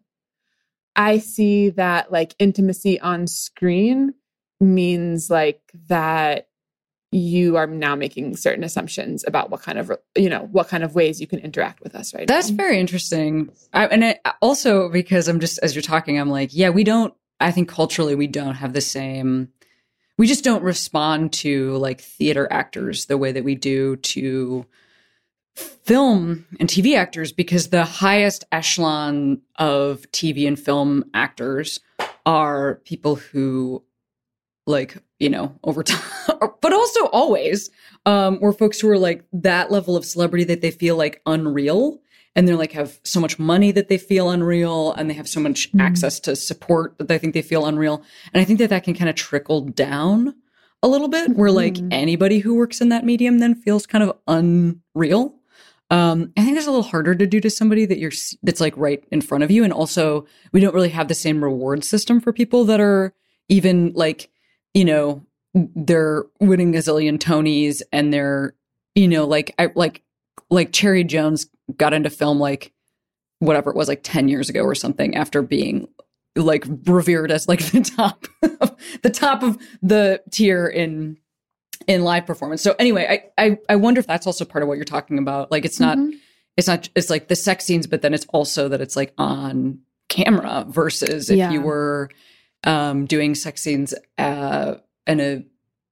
[0.96, 4.14] I see that like intimacy on screen
[4.60, 6.48] means like that
[7.12, 10.96] you are now making certain assumptions about what kind of, you know, what kind of
[10.96, 12.58] ways you can interact with us right That's now.
[12.58, 13.52] very interesting.
[13.72, 17.14] I, and it, also because I'm just as you're talking, I'm like, yeah, we don't.
[17.40, 19.50] I think culturally we don't have the same.
[20.18, 24.66] We just don't respond to like theater actors the way that we do to
[25.56, 31.80] film and TV actors because the highest echelon of TV and film actors
[32.26, 33.84] are people who
[34.66, 36.02] like you know over time
[36.62, 37.70] but also always
[38.06, 42.00] um were folks who are like that level of celebrity that they feel like unreal
[42.36, 45.40] and they're like have so much money that they feel unreal and they have so
[45.40, 45.82] much Mhm.
[45.82, 48.02] access to support that they think they feel unreal
[48.34, 50.34] and i think that that can kind of trickle down
[50.82, 51.88] a little bit where like Mhm.
[51.92, 55.36] anybody who works in that medium then feels kind of unreal
[55.90, 58.76] um i think that's a little harder to do to somebody that you're that's like
[58.78, 62.20] right in front of you and also we don't really have the same reward system
[62.20, 63.14] for people that are
[63.50, 64.30] even like
[64.74, 65.24] you know
[65.76, 68.56] they're winning a zillion tonys and they're
[68.96, 70.02] you know like I, like
[70.54, 71.48] like cherry jones
[71.78, 72.72] got into film like
[73.40, 75.88] whatever it was like 10 years ago or something after being
[76.36, 81.18] like revered as like the top of, the top of the tier in
[81.88, 84.76] in live performance so anyway I, I i wonder if that's also part of what
[84.76, 86.14] you're talking about like it's not Mhm.
[86.56, 89.80] it's not it's like the sex scenes but then it's also that it's like on
[90.10, 91.52] camera versus if Yeah.
[91.52, 92.10] you were
[92.64, 94.76] um doing sex scenes uh
[95.08, 95.44] in a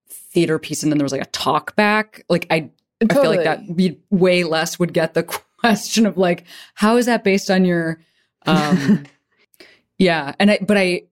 [0.09, 2.69] theater piece and then there was like a talk back, like I
[3.09, 5.23] I feel like that be way less would get the
[5.59, 6.45] question of like,
[6.75, 7.99] how is that based on your
[8.45, 9.05] um
[9.97, 10.33] yeah.
[10.39, 11.03] And I but I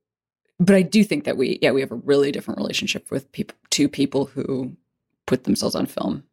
[0.60, 3.56] but I do think that we yeah, we have a really different relationship with people
[3.70, 4.76] two people who
[5.26, 6.24] put themselves on film.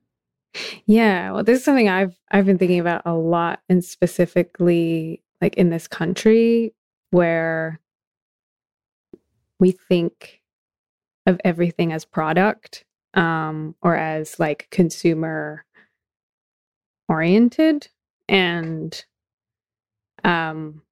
[0.87, 5.55] Yeah, well, this is something I've I've been thinking about a lot, and specifically like
[5.57, 6.75] in this country
[7.11, 7.81] where
[9.61, 10.41] we think
[11.27, 12.86] of everything as product
[13.17, 15.65] um, or as like consumer
[17.09, 17.89] oriented,
[18.29, 19.05] and
[20.25, 20.83] um,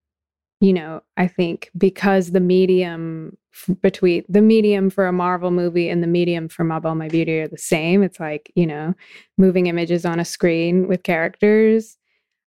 [0.61, 5.89] you know, I think because the medium f- between the medium for a Marvel movie
[5.89, 8.03] and the medium for Ma Belle My Beauty are the same.
[8.03, 8.95] It's like, you know,
[9.37, 11.99] moving images on a screen with characters.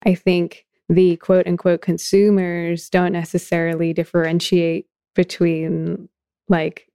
[0.05, 6.07] I think the quote unquote consumers don't necessarily differentiate between
[6.47, 6.88] like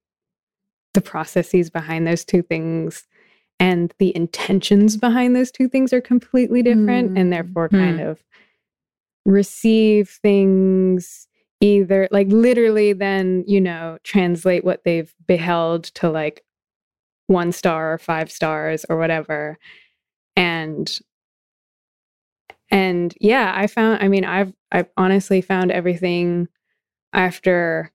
[0.93, 3.07] the processes behind those two things
[3.59, 7.19] and the intentions behind those two things are completely different Mm.
[7.19, 8.23] and therefore kind of
[9.25, 11.27] receive things
[11.59, 16.43] either like literally then you know translate what they've beheld to like
[17.27, 19.59] one star or five stars or whatever
[20.35, 20.99] and
[22.71, 26.47] and yeah i found i mean i've i've honestly found everything
[27.13, 27.91] after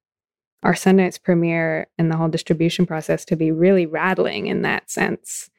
[0.62, 5.50] our sundance premiere and the whole distribution process to be really rattling in that sense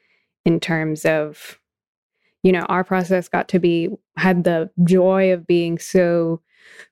[0.46, 1.60] in terms of
[2.44, 6.42] you know our process got to be had the joy of being so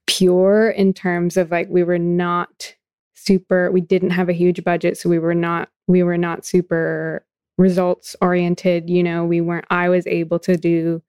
[0.08, 2.76] pure in terms of like we were not
[3.14, 7.26] super we didn't have a huge budget so we were not we were not super
[7.58, 11.02] results oriented you know we weren't i was able to do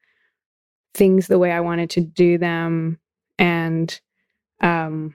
[0.95, 2.99] things the way i wanted to do them
[3.39, 4.01] and
[4.63, 5.15] um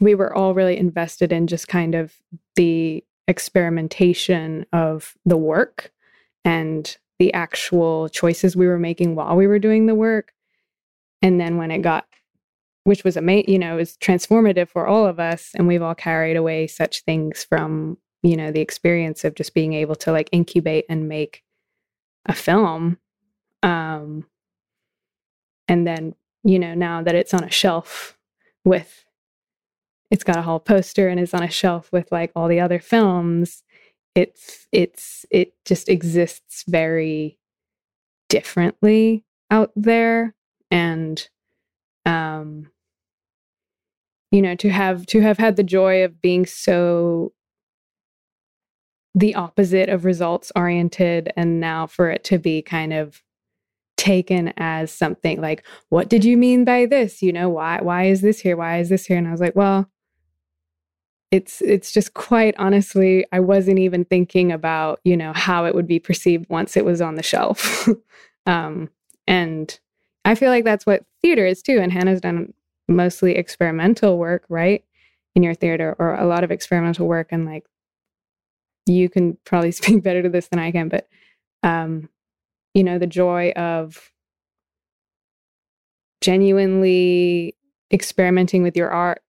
[0.00, 2.14] we were all really invested in just kind of
[2.56, 5.92] the experimentation of the work
[6.44, 10.32] and the actual choices we were making while we were doing the work.
[11.20, 12.06] And then when it got
[12.84, 16.36] which was amazing you know was transformative for all of us and we've all carried
[16.36, 20.84] away such things from you know the experience of just being able to like incubate
[20.88, 21.42] and make
[22.26, 22.98] a film
[23.62, 24.24] um
[25.68, 26.14] and then
[26.44, 28.16] you know now that it's on a shelf
[28.64, 29.04] with
[30.12, 32.78] it's got a hall poster and is on a shelf with like all the other
[32.78, 33.64] films
[34.14, 37.38] it's it's it just exists very
[38.28, 40.34] differently out there
[40.70, 41.30] and
[42.04, 42.70] um
[44.30, 47.32] you know to have to have had the joy of being so
[49.14, 53.22] the opposite of results oriented and now for it to be kind of
[53.96, 57.22] taken as something like what did you mean by this?
[57.22, 58.56] You know why why is this here?
[58.56, 59.16] Why is this here?
[59.16, 59.91] And i was like well
[61.32, 65.86] it's it's just quite honestly i wasn't even thinking about you know how it would
[65.88, 67.88] be perceived once it was on the shelf.
[68.44, 68.90] Um
[69.28, 69.78] and
[70.24, 72.52] i feel like that's what theater is too and hannah's done
[72.88, 74.84] mostly experimental work right
[75.36, 77.64] in your theater or a lot of experimental work and like
[78.86, 81.06] you can probably speak better to this than i can but
[81.62, 82.08] um
[82.74, 84.10] you know the joy of
[86.20, 87.54] genuinely
[87.92, 89.22] experimenting with your art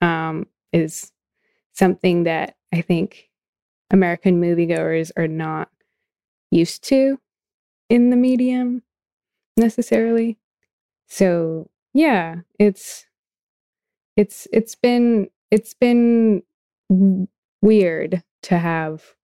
[0.00, 1.12] um is
[1.76, 3.28] something that i think
[3.90, 5.68] american moviegoers are not
[6.50, 7.18] used to
[7.88, 8.82] in the medium
[9.56, 10.38] necessarily.
[11.08, 13.06] So yeah it's
[14.16, 16.42] it's it's been it's been
[17.62, 19.14] weird to have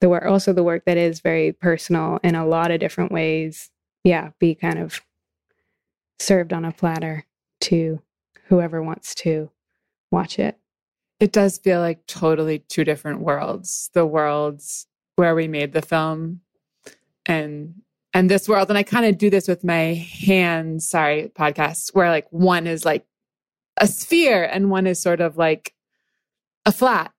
[0.00, 3.70] the work also the work that is very personal in a lot of different ways
[4.02, 5.02] yeah be kind of
[6.18, 7.26] served on a platter
[7.60, 8.00] to
[8.48, 9.50] whoever wants to
[10.10, 10.58] watch it
[11.20, 13.90] it does feel like totally two different worlds.
[13.92, 16.40] The worlds where we made the film
[17.26, 17.74] and
[18.12, 18.70] and this world.
[18.70, 22.84] And i kind of do this with my hands sorry podcast where like one is
[22.84, 23.06] like
[23.76, 25.74] a sphere and one is sort of like
[26.66, 27.12] a flat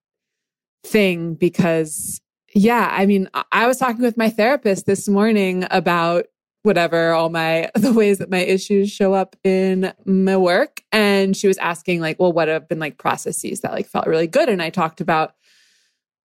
[0.84, 2.20] thing because
[2.54, 6.26] yeah i mean I- i was talking with my therapist this morning about
[6.64, 10.82] whatever all my the ways that my issues show up in my work.
[10.91, 14.28] And she was asking like well what have been like processes that like felt really
[14.28, 14.49] good?
[14.49, 15.34] And i talked about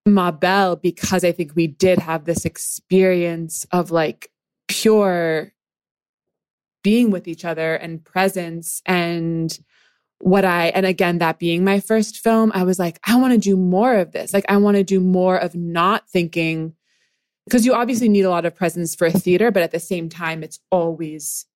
[0.04, 4.30] Ma Belle because i think we did have this experience of like
[4.68, 5.52] pure
[6.86, 8.80] being with each other and presence.
[8.86, 9.58] And
[10.20, 13.40] what I, and again, that being my first film, I was like, I want to
[13.40, 14.32] do more of this.
[14.32, 16.74] Like, I want to do more of not thinking,
[17.46, 20.08] because you obviously need a lot of presence for a theater, but at the same
[20.08, 21.46] time, it's always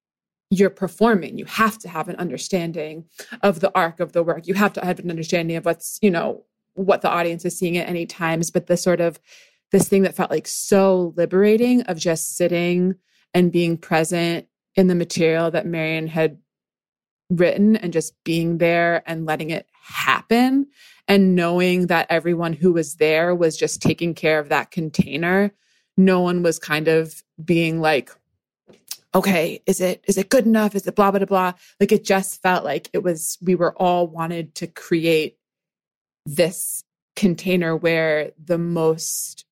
[0.51, 1.39] you're performing.
[1.39, 3.05] You have to have an understanding
[3.43, 4.47] of the arc of the work.
[4.49, 7.77] You have to have an understanding of what's, you know, what the audience is seeing
[7.77, 9.21] at any times, but the sort of
[9.71, 12.97] this thing that felt like so liberating of just sitting
[13.33, 16.39] and being present in the material that Marion had
[17.29, 20.67] written and just being there and letting it happen
[21.07, 25.53] and knowing that everyone who was there was just taking care of that container
[25.97, 28.11] no one was kind of being like
[29.15, 30.75] okay is it is it good enough?
[30.75, 31.53] Is it blah blah blah?
[31.79, 35.37] Like it just felt like it was we were all wanted to create
[36.25, 36.85] this
[37.17, 39.45] container where the most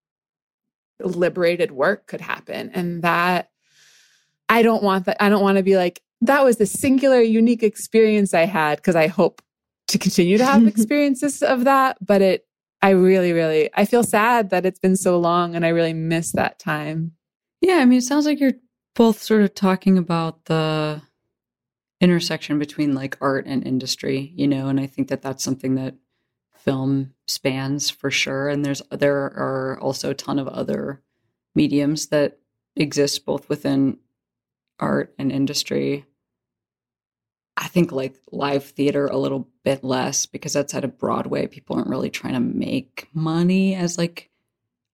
[1.01, 2.71] liberated work could happen.
[2.73, 3.51] And that
[4.49, 7.63] i don't want that i don't want to be like that was the singular unique
[7.63, 9.43] experience i had because i hope
[9.87, 12.47] to continue to have experiences of that but it
[12.83, 16.33] i really really i feel sad that it's been so long and i really miss
[16.33, 17.13] that time
[17.61, 18.53] Yeah, I mean, it sounds like you're
[18.95, 21.03] both sort of talking about the
[22.01, 25.95] intersection between like art and industry, you know, and I think that that's something that
[26.55, 28.49] film spans for sure.
[28.49, 31.03] And there's there are also a ton of other
[31.55, 32.39] mediums that
[32.77, 33.99] exist both within
[34.79, 36.07] art and industry.
[37.61, 41.89] I think like live theater a little bit less because outside of Broadway, people aren't
[41.89, 44.31] really trying to make money as like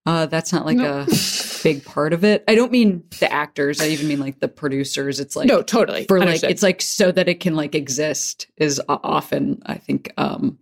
[0.07, 1.01] uh that's not like No.
[1.01, 1.07] a
[1.63, 2.43] big part of it.
[2.49, 5.21] I don't mean the actors, I even mean like the producers.
[5.21, 8.81] It's like no totally for like it's like so that it can like exist is
[8.89, 10.59] often I think um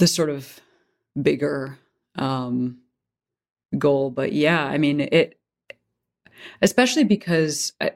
[0.00, 0.60] the sort of
[1.20, 1.78] bigger
[2.16, 2.78] um
[3.78, 5.38] goal but yeah I mean it
[6.62, 7.92] especially because I,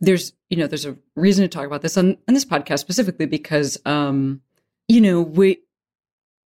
[0.00, 3.26] there's you know there's a reason to talk about this on, on this podcast specifically
[3.26, 4.40] because um
[4.88, 5.58] you know we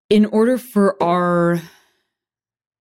[0.09, 1.61] in order for our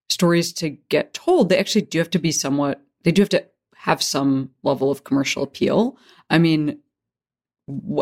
[0.08, 3.44] stories to get told they actually do have to be somewhat they do have to
[3.76, 5.98] have some level of commercial appeal.
[6.30, 6.78] I mean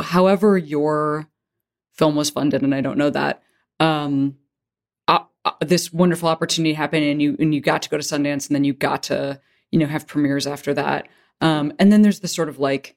[0.03, 1.28] however your
[1.92, 3.42] film was funded and i don't know that
[3.78, 4.36] um
[5.07, 8.48] uh, uh, this wonderful opportunity happened and you and you got to go to sundance
[8.48, 9.40] and then you got to
[9.70, 11.07] you know have premieres after that
[11.43, 12.97] um and then there's the sort of like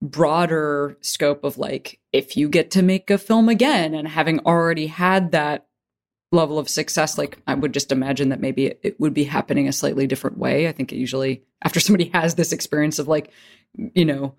[0.00, 4.86] broader scope of like if you get to make a film again and having already
[4.86, 5.66] had that
[6.32, 9.72] level of success like i would just imagine that maybe it, would be happening a
[9.72, 10.68] slightly different way.
[10.68, 13.30] I think it usually after somebody has this experience of like
[13.76, 14.34] you know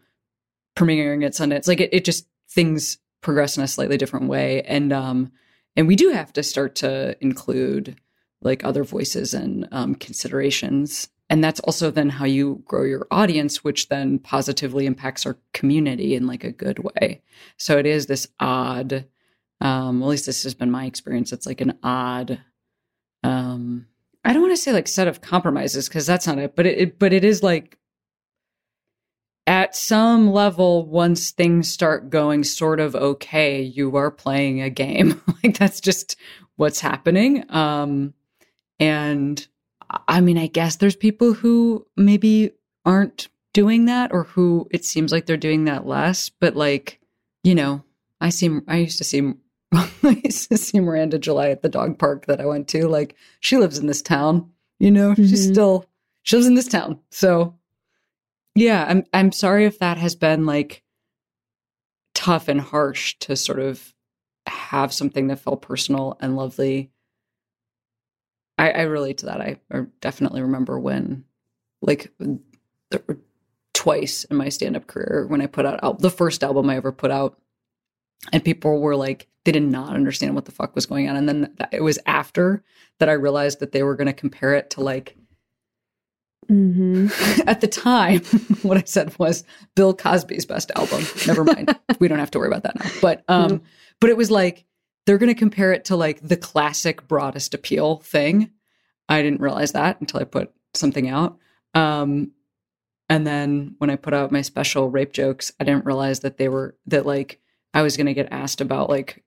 [0.76, 4.62] premiering at sundance like it, it just things progress in a slightly different way.
[4.64, 5.32] And um
[5.76, 8.00] and we do have to start to include
[8.42, 13.64] like other voices and um, considerations and that's also then how you grow your audience
[13.64, 17.24] which then positively impacts our community in like a good way.
[17.58, 19.06] So it is this odd
[19.60, 21.34] um at least this has been my experience.
[21.34, 22.40] It's like an odd
[23.24, 23.88] um
[24.24, 26.78] i don't want to say like set of compromises because that's not it but it,
[26.78, 27.80] it but it is like
[29.48, 35.20] at some level once things start going sort of okay you are playing a game.
[35.44, 36.16] Like that's just
[36.58, 37.44] what's happening.
[37.50, 38.14] Um
[38.80, 39.46] and
[40.08, 42.52] i mean i guess there's people who maybe
[42.86, 47.00] aren't doing that or who it seems like they're doing that less but like
[47.44, 47.84] you know
[48.22, 49.34] i see i used to see
[49.74, 52.88] I used to see Miranda July at the dog park that I went to.
[52.88, 55.52] Like, she lives in this town, you know, she's Mhm.
[55.52, 55.86] still,
[56.22, 57.00] she lives in this town.
[57.10, 57.56] So,
[58.54, 60.84] yeah, I'm, I'm sorry if that has been like
[62.14, 63.96] tough and harsh to sort of
[64.46, 66.92] have something that felt personal and lovely.
[68.58, 69.42] I, I relate to that.
[69.42, 71.26] I, I definitely remember when,
[71.82, 73.18] like, there were
[73.74, 76.76] twice in my stand up career when I put out al- the first album I
[76.76, 77.40] ever put out
[78.32, 81.28] and people were like they did not understand what the fuck was going on and
[81.28, 82.64] then th- it was after
[83.00, 85.18] that i realized that they were going to compare it to like
[86.48, 87.08] hmm
[87.48, 88.20] at the time
[88.62, 89.44] what i said was
[89.76, 91.04] bill cosby's best album.
[91.28, 91.78] Never mind.
[92.00, 92.90] We don't have to worry about that now.
[93.02, 93.62] But um
[94.00, 94.66] but it was like
[95.06, 98.50] they're going to compare it to like the classic broadest appeal thing
[99.10, 101.38] i didn't realize that until i put something out
[101.74, 102.32] um
[103.10, 106.48] and then when i put out my special rape jokes i didn't realize that they
[106.50, 107.40] were that like
[107.74, 109.24] i was going to get asked about like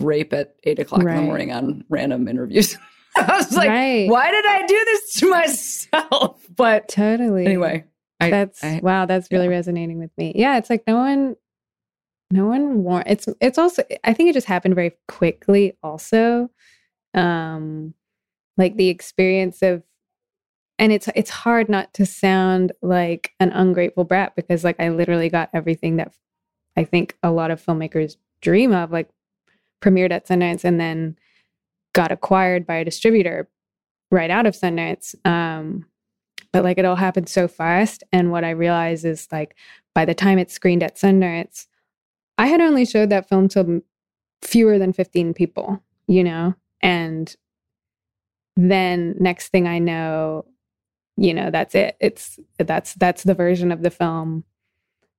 [0.00, 1.16] rape at eight o'clock in Right.
[1.16, 2.76] the morning on random interviews
[3.16, 4.08] i was like right.
[4.10, 6.46] why did I do this to myself?
[6.54, 7.46] But Totally.
[7.46, 7.84] anyway,
[8.20, 9.06] I, that's I- wow.
[9.06, 9.50] That's really yeah.
[9.52, 10.32] resonating with me.
[10.34, 11.36] Yeah, it's like no one,
[12.30, 13.02] no one war.
[13.06, 13.82] It's it's also.
[14.04, 15.76] I think it just happened very quickly.
[15.82, 16.50] Also,
[17.14, 17.94] um,
[18.56, 19.82] like the experience of,
[20.78, 25.28] and it's it's hard not to sound like an ungrateful brat because like I literally
[25.28, 26.12] got everything that
[26.76, 29.08] I think a lot of filmmakers dream of, like
[29.82, 31.16] premiered at Sundance and then
[31.92, 33.48] got acquired by a distributor
[34.10, 35.14] right out of Sundance.
[35.26, 35.86] Um,
[36.52, 38.02] but like it all happened so fast.
[38.12, 39.54] And what I realized is like
[39.94, 41.66] by the time it screened at Sundance,
[42.38, 43.82] I had only showed that film to
[44.42, 46.54] fewer than 15 people, you know?
[46.82, 47.34] And
[48.56, 50.46] then next thing I know,
[51.16, 51.96] you know, that's it.
[52.00, 54.44] It's that's that's the version of the film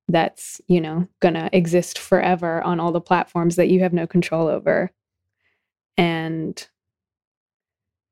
[0.09, 4.47] that's, you know, gonna exist forever on all the platforms that you have no control
[4.47, 4.91] over.
[5.97, 6.67] And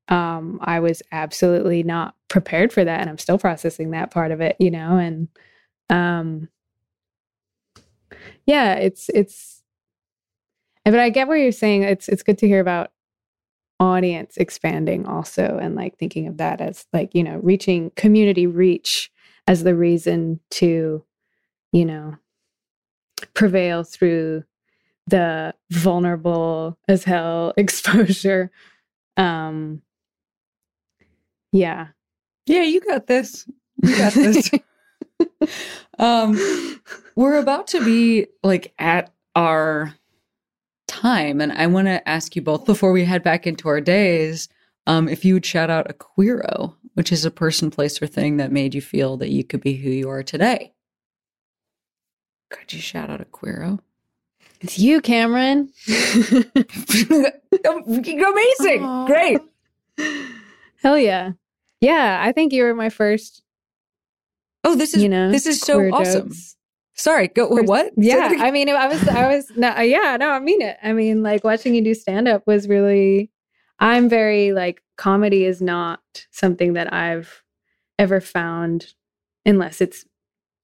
[0.08, 4.40] um I was absolutely not prepared for that and I'm still processing that part of
[4.40, 5.28] it, you know, and
[5.90, 6.48] um
[8.46, 9.62] yeah, it's it's
[10.84, 11.82] but I get what you're saying.
[11.82, 12.90] It's it's good to hear about
[13.78, 19.10] audience expanding also and like thinking of that as like, you know, reaching community reach
[19.46, 21.04] as the reason to,
[21.72, 22.16] you know,
[23.34, 24.44] prevail through
[25.06, 28.50] the vulnerable as hell exposure.
[29.16, 29.82] Um
[31.52, 31.88] yeah.
[32.46, 33.46] Yeah, you got this.
[33.82, 34.50] You got this.
[35.98, 36.38] um,
[37.14, 39.94] we're about to be like at our
[40.88, 44.48] time, and I want to ask you both before we head back into our days,
[44.86, 48.36] um, if you would shout out a queero, which is a person, place, or thing
[48.36, 50.72] that made you feel that you could be who you are today.
[52.50, 53.80] Could you shout out a queero?
[54.60, 55.70] It's you, Cameron.
[55.88, 57.32] Amazing,
[58.84, 59.06] Aw.
[59.06, 59.40] great.
[60.82, 61.32] Hell yeah.
[61.80, 63.42] Yeah, I think you were my first,
[64.66, 66.28] Oh, this is you know, this is so awesome.
[66.28, 66.56] jokes.
[66.96, 67.92] Sorry, go what?
[67.96, 68.32] Yeah.
[68.38, 70.78] I mean, I was, I was, no, uh, yeah, no, I mean it.
[70.82, 73.30] I mean, like watching you do stand up was really,
[73.78, 76.00] I'm very like comedy is not
[76.32, 77.42] something that I've
[77.98, 78.94] ever found,
[79.44, 80.04] unless it's,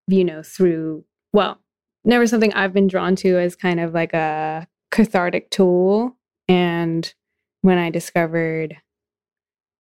[0.08, 1.60] you know, through well,
[2.04, 6.16] never something I've been drawn to as kind of like a cathartic tool.
[6.48, 7.12] And
[7.60, 8.76] when I discovered,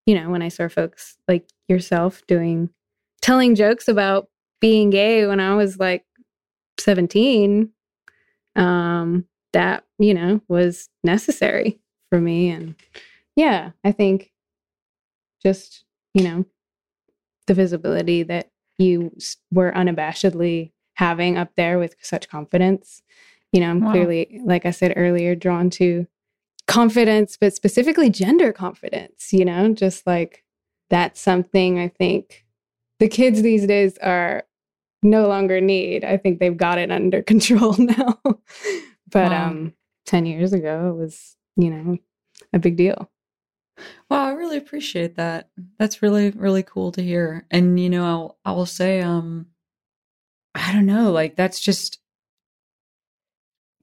[0.06, 2.70] you know, when I saw folks like yourself doing,
[3.22, 4.28] telling jokes about
[4.60, 6.06] being gay when I was like
[6.80, 7.70] 17
[8.56, 12.76] um that you know was necessary for me and
[13.36, 14.32] yeah i think
[15.42, 16.46] just you know
[17.48, 19.16] the visibility that you
[19.52, 23.02] were unabashedly having up there with such confidence
[23.52, 23.92] you know i'm Wow.
[23.92, 26.08] clearly like i said earlier drawn to
[26.68, 30.44] confidence but specifically gender confidence you know just like
[30.90, 32.46] that's something i think
[33.02, 34.44] the kids these days are
[35.02, 36.06] no longer need.
[36.06, 38.20] I think they've got it under control now.
[39.12, 39.50] but Wow.
[39.50, 39.74] um
[40.06, 41.98] 10 years ago it was, you know,
[42.54, 43.10] a big deal.
[44.10, 45.50] Wow, I really appreciate that.
[45.80, 47.48] That's really really cool to hear.
[47.50, 49.48] And you know, I'll I will say um
[50.54, 52.00] I don't know, like that's just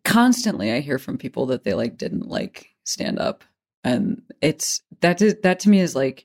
[0.05, 3.43] constantly I hear from people that they like didn't like stand up
[3.83, 6.25] and it's that is that to me is like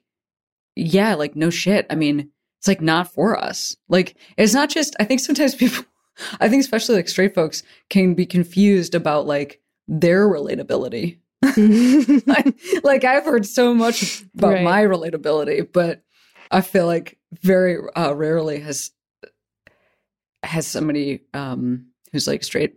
[0.76, 1.88] yeah, like no shit.
[1.90, 2.30] I mean,
[2.64, 3.76] it's like not for us.
[3.90, 5.84] Like it's not just I think sometimes people
[6.40, 9.60] I think especially like straight folks can be confused about like
[9.90, 11.18] their relatability
[12.26, 14.64] like, like I've heard so much about Right.
[14.64, 16.02] my relatability, but
[16.50, 18.92] I feel like very uh, rarely has
[20.42, 22.76] has somebody um, who's like straight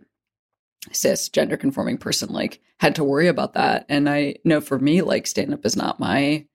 [0.91, 3.85] cis gender conforming person like had to worry about that.
[3.87, 6.45] And I know for me, like stand up is not my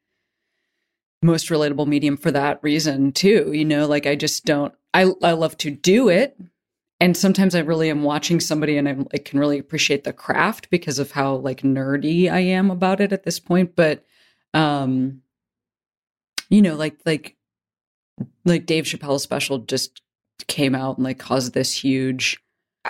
[1.23, 3.53] most relatable medium for that reason too.
[3.53, 4.75] You know, like I just don't.
[4.93, 6.37] I I love to do it,
[7.01, 10.99] and sometimes I really am watching somebody and I can really appreciate the craft because
[10.99, 13.75] of how like nerdy I am about it at this point.
[13.75, 14.05] But
[14.55, 15.23] um,
[16.49, 17.37] you know, like like
[18.45, 20.01] like Dave Chappelle's special just
[20.47, 22.43] came out and like caused this huge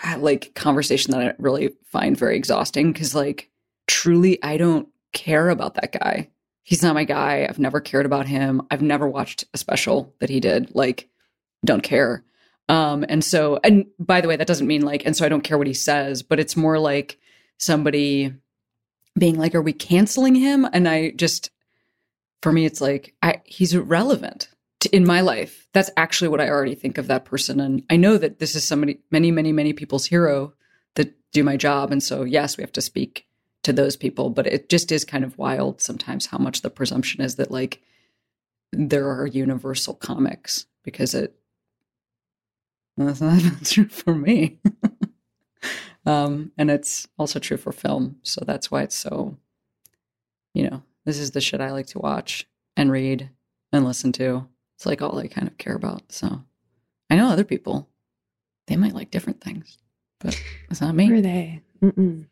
[0.04, 3.50] uh, like conversation that I really find very exhausting because like
[3.86, 6.28] truly I don't care about that guy.
[6.62, 7.46] He's not my guy.
[7.48, 8.62] I've never cared about him.
[8.70, 10.74] I've never watched a special that he did.
[10.74, 11.08] Like,
[11.64, 12.24] don't care.
[12.68, 15.42] Um, and so, and by the way, that doesn't mean like, and so I don't
[15.42, 17.18] care what he says, but it's more like
[17.58, 18.32] somebody
[19.18, 20.66] being like, are we canceling him?
[20.72, 21.50] And I just,
[22.40, 24.48] for me, it's like, I, he's irrelevant
[24.80, 25.68] to, in my life.
[25.72, 27.60] That's actually what I already think of that person.
[27.60, 30.54] And I know that this is somebody, many, many, many people's hero
[30.94, 31.90] that do my job.
[31.90, 33.26] And so, yes, we have to speak
[33.62, 37.22] to those people, but it just is kind of wild sometimes how much the presumption
[37.22, 37.80] is that like
[38.72, 41.36] there are universal comics because it,
[42.96, 44.58] that's not true for me.
[46.06, 48.16] um, and it's also true for film.
[48.22, 49.36] So that's why it's so,
[50.54, 52.46] you know, this is the shit I like to watch
[52.76, 53.30] and read
[53.72, 54.48] and listen to.
[54.76, 56.12] It's like all I kind of care about.
[56.12, 56.42] So
[57.08, 57.88] I know other people,
[58.66, 59.78] they might like different things,
[60.18, 60.40] but
[60.70, 61.06] it's not me.
[61.06, 61.62] Who are they?
[61.82, 62.26] Mm-mm.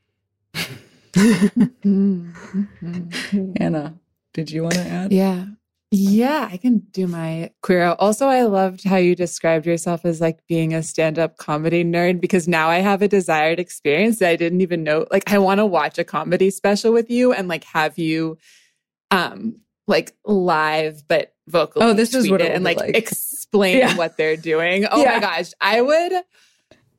[3.59, 3.99] Hannah,
[4.33, 5.13] did you want to add?
[5.13, 5.47] Yeah.
[5.93, 7.97] Yeah, I can do my queer.
[7.99, 12.21] Also, I loved how you described yourself as like being a stand up comedy nerd
[12.21, 15.07] because now I have a desired experience that I didn't even know.
[15.11, 18.39] Like, I want to watch a comedy special with you and like have you,
[19.11, 19.57] um,
[19.89, 21.85] like live but vocally.
[21.85, 22.97] Oh, this is what it it and like, like.
[22.97, 23.97] explain Yeah.
[23.97, 24.87] what they're doing.
[24.89, 25.15] Oh Yeah.
[25.15, 26.13] my gosh, I would.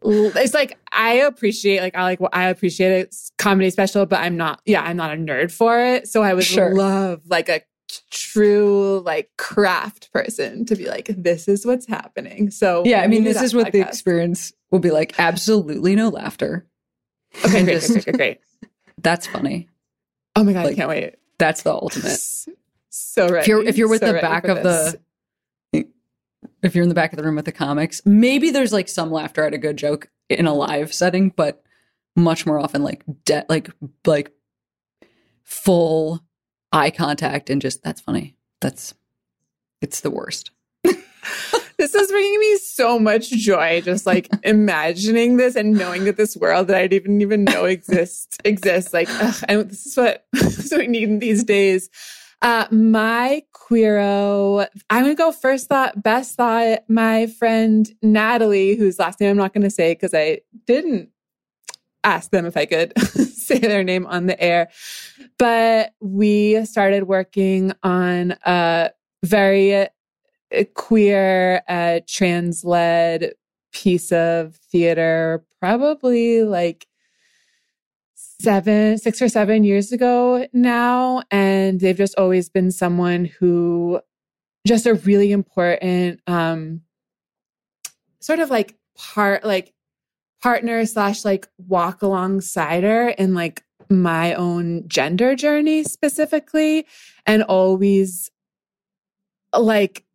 [0.03, 4.35] It's like I appreciate like I like what I appreciate a comedy special, but I'm
[4.37, 4.61] not.
[4.65, 6.07] Yeah, I'm not a nerd for it.
[6.07, 6.73] So I would Sure.
[6.73, 7.61] love like a
[8.09, 12.49] true like craft person to be like, this is what's happening.
[12.51, 15.13] So Yeah, I mean, this is what the experience will be like.
[15.19, 16.65] Absolutely no laughter.
[17.45, 18.39] Okay, great, just- great, great, great.
[18.97, 19.67] That's funny.
[20.35, 21.15] Oh my god, Like, I can't wait.
[21.37, 22.19] That's the ultimate.
[22.89, 23.39] So ready.
[23.39, 24.93] If you're if you're with so the back of this.
[24.93, 24.99] the
[26.63, 29.11] if you're in the back of the room with the comics, maybe there's like some
[29.11, 31.63] laughter at a good joke in a live setting, but
[32.15, 33.69] much more often like de- like
[34.05, 34.31] like
[35.43, 36.21] full
[36.71, 38.35] eye contact and just that's funny.
[38.59, 38.93] That's
[39.81, 40.51] it's the worst.
[41.81, 46.37] This is bringing me so much joy, just like imagining this and knowing that this
[46.37, 48.93] world that I didn't even know exists exists.
[48.93, 51.89] Like, ugh, I, this is what this is what we need in these days.
[52.41, 56.79] Uh, my queero, I'm gonna go first thought, best thought.
[56.87, 61.09] My friend Natalie, whose last name I'm not gonna say because I didn't
[62.03, 64.69] ask them if I could say their name on the air,
[65.37, 68.89] but we started working on a
[69.23, 69.87] very
[70.53, 73.33] a queer, uh, trans led
[73.71, 76.87] piece of theater, probably like
[78.41, 81.21] seven, six or seven years ago now.
[81.31, 84.01] And they've just always been someone who
[84.65, 86.81] just a really important, um,
[88.19, 89.73] sort of like part, like
[90.41, 96.85] partner slash like walk alongside her in like my own gender journey specifically.
[97.25, 98.29] And always
[99.57, 100.05] like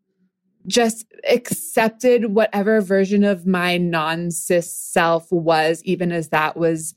[0.67, 6.95] just accepted whatever version of my non cis self was, even as that was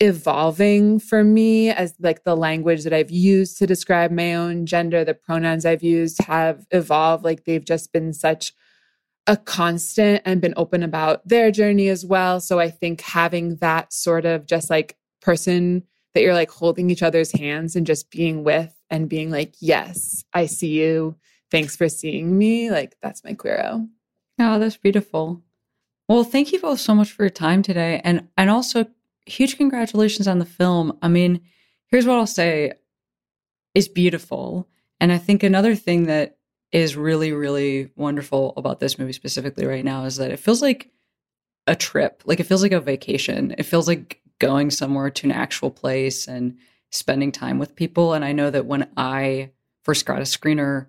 [0.00, 5.04] evolving for me as like the language that I've used to describe my own gender,
[5.04, 7.24] the pronouns I've used have evolved.
[7.24, 8.52] Like they've just been such
[9.26, 12.40] a constant and been open about their journey as well.
[12.40, 15.82] So I think having that sort of just like person
[16.14, 20.24] that you're like holding each other's hands and just being with and being like, yes,
[20.32, 21.16] I see you
[21.50, 22.70] thanks for seeing me.
[22.70, 23.88] Like that's my queero.
[24.40, 25.42] Oh, that's beautiful.
[26.08, 28.00] Well, thank you both so much for your time today.
[28.04, 28.86] And and also
[29.28, 30.98] huge congratulations on the film.
[31.02, 31.40] I mean,
[31.88, 32.72] here's what I'll say
[33.74, 34.68] is beautiful.
[35.00, 36.38] And I think another thing that
[36.72, 40.90] is really, really wonderful about this movie specifically right now is that it feels like
[41.66, 42.22] a trip.
[42.24, 43.54] Like it feels like a vacation.
[43.56, 46.58] It feels like going somewhere to an actual place and
[46.90, 48.14] spending time with people.
[48.14, 49.50] And I know that when I
[49.84, 50.86] first got a screener,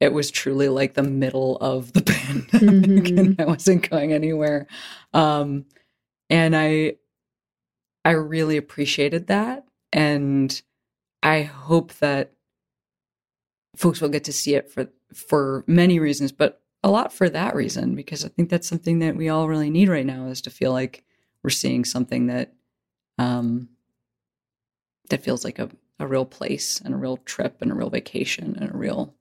[0.00, 2.02] it was truly like the middle of the
[2.50, 4.66] pandemic and I wasn't going anywhere.
[5.12, 5.66] Um,
[6.30, 6.96] and I
[8.04, 9.64] I really appreciated that.
[9.92, 10.60] And
[11.22, 12.32] I hope that
[13.76, 17.54] folks will get to see it for for many reasons, but a lot for that
[17.54, 20.50] reason, because I think that's something that we all really need right now is to
[20.50, 21.04] feel like
[21.42, 22.52] we're seeing something that
[23.18, 23.68] um
[25.10, 28.56] that feels like a, a real place and a real trip and a real vacation
[28.60, 29.14] and a real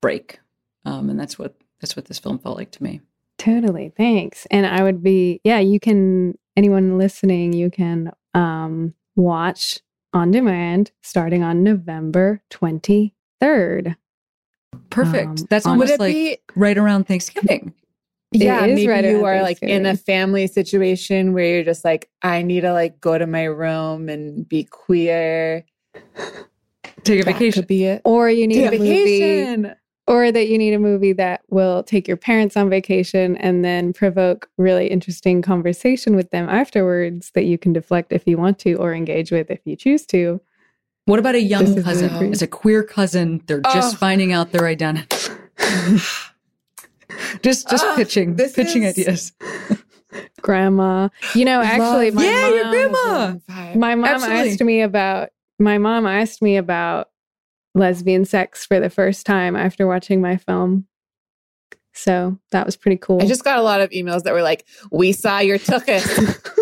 [0.00, 0.40] break.
[0.84, 3.00] Um, and that's what that's what this film felt like to me.
[3.42, 3.92] Totally.
[3.96, 4.46] Thanks.
[4.52, 9.80] And I would be, yeah, you can, anyone listening, you can um, watch
[10.12, 13.96] on demand starting on November 23rd.
[14.90, 15.26] Perfect.
[15.40, 17.74] Um, that's almost like be right around Thanksgiving.
[18.32, 22.08] It yeah, maybe right you are like in a family situation where you're just like,
[22.22, 25.64] I need to like go to my room and be queer.
[27.02, 27.62] Take a That vacation.
[27.62, 28.02] could be it.
[28.04, 29.74] Or you need Take a a movie, vacation.
[30.06, 33.92] Or that you need a movie that will take your parents on vacation and then
[33.92, 38.74] provoke really interesting conversation with them afterwards that you can deflect if you want to
[38.74, 40.40] or engage with if you choose to.
[41.04, 42.12] What about a young is cousin?
[42.14, 43.42] really- It's a queer cousin.
[43.46, 43.98] They're just Oh.
[43.98, 45.16] finding out their identity.
[47.42, 49.32] just just Ah, pitching this pitching is- ideas.
[50.42, 51.08] Grandma.
[51.34, 53.34] You know, actually, Love my Yeah, your grandma.
[53.74, 54.50] My mom Absolutely.
[54.50, 57.08] asked me about my mom asked me about
[57.74, 60.86] lesbian sex for the first time after watching my film.
[61.94, 63.22] So that was pretty cool.
[63.22, 66.38] I just got a lot of emails that were like, "We saw your tuchus."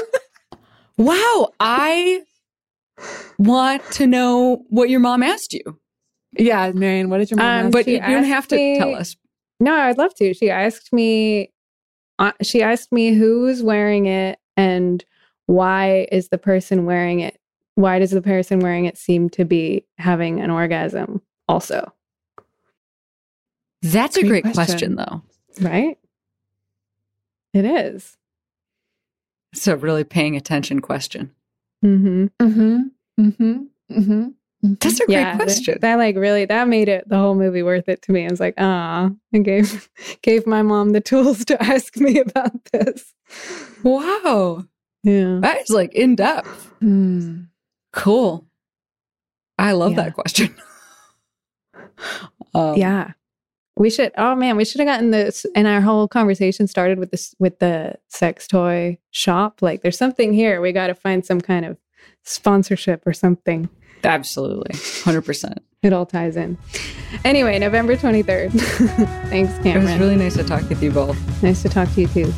[0.98, 2.20] Wow, I
[3.38, 5.62] want to know what your mom asked you,
[6.36, 8.78] yeah, Marion, what did your mom Um, ask but she you don't have to asked
[8.80, 9.16] tell us.
[9.61, 10.34] no, I'd love to.
[10.34, 11.52] She asked me
[12.18, 15.02] uh, she asked me who's wearing it and
[15.46, 17.39] why is the person wearing it
[17.81, 21.93] why does the person wearing it seem to be having an orgasm also,
[23.83, 24.95] That's a Great great question.
[24.95, 25.22] question, though.
[25.68, 25.99] right?
[27.53, 28.16] It is.
[29.53, 31.33] It's a really paying attention question.
[31.85, 32.26] Mm-hmm.
[32.41, 32.78] Mm-hmm.
[33.20, 33.62] Mm-hmm.
[33.99, 34.28] Mm-hmm.
[34.81, 35.78] That's a great yeah, question.
[35.81, 38.26] That, like really that made it the whole movie worth it to me.
[38.26, 39.89] I was like, ah, I gave
[40.22, 43.12] gave my mom the tools to ask me about this.
[43.83, 44.64] wow.
[45.03, 45.39] Yeah.
[45.41, 46.70] That is like in depth.
[46.81, 47.41] Hmm.
[47.93, 48.47] Cool.
[49.59, 50.03] I love Yeah.
[50.05, 50.55] that question.
[52.55, 53.12] um, yeah.
[53.76, 57.11] We should oh man, we should have gotten this and our whole conversation started with
[57.11, 59.62] this with the sex toy shop.
[59.62, 60.61] Like there's something here.
[60.61, 61.78] We gotta find some kind of
[62.24, 63.68] sponsorship or something.
[64.05, 64.74] Absolutely.
[64.74, 65.59] 100%.
[65.82, 66.59] It all ties in.
[67.24, 68.51] Anyway, November 23rd.
[69.30, 69.86] Thanks, Cameron.
[69.86, 71.43] It was really nice to talk with you both.
[71.43, 72.32] nice to talk to you too.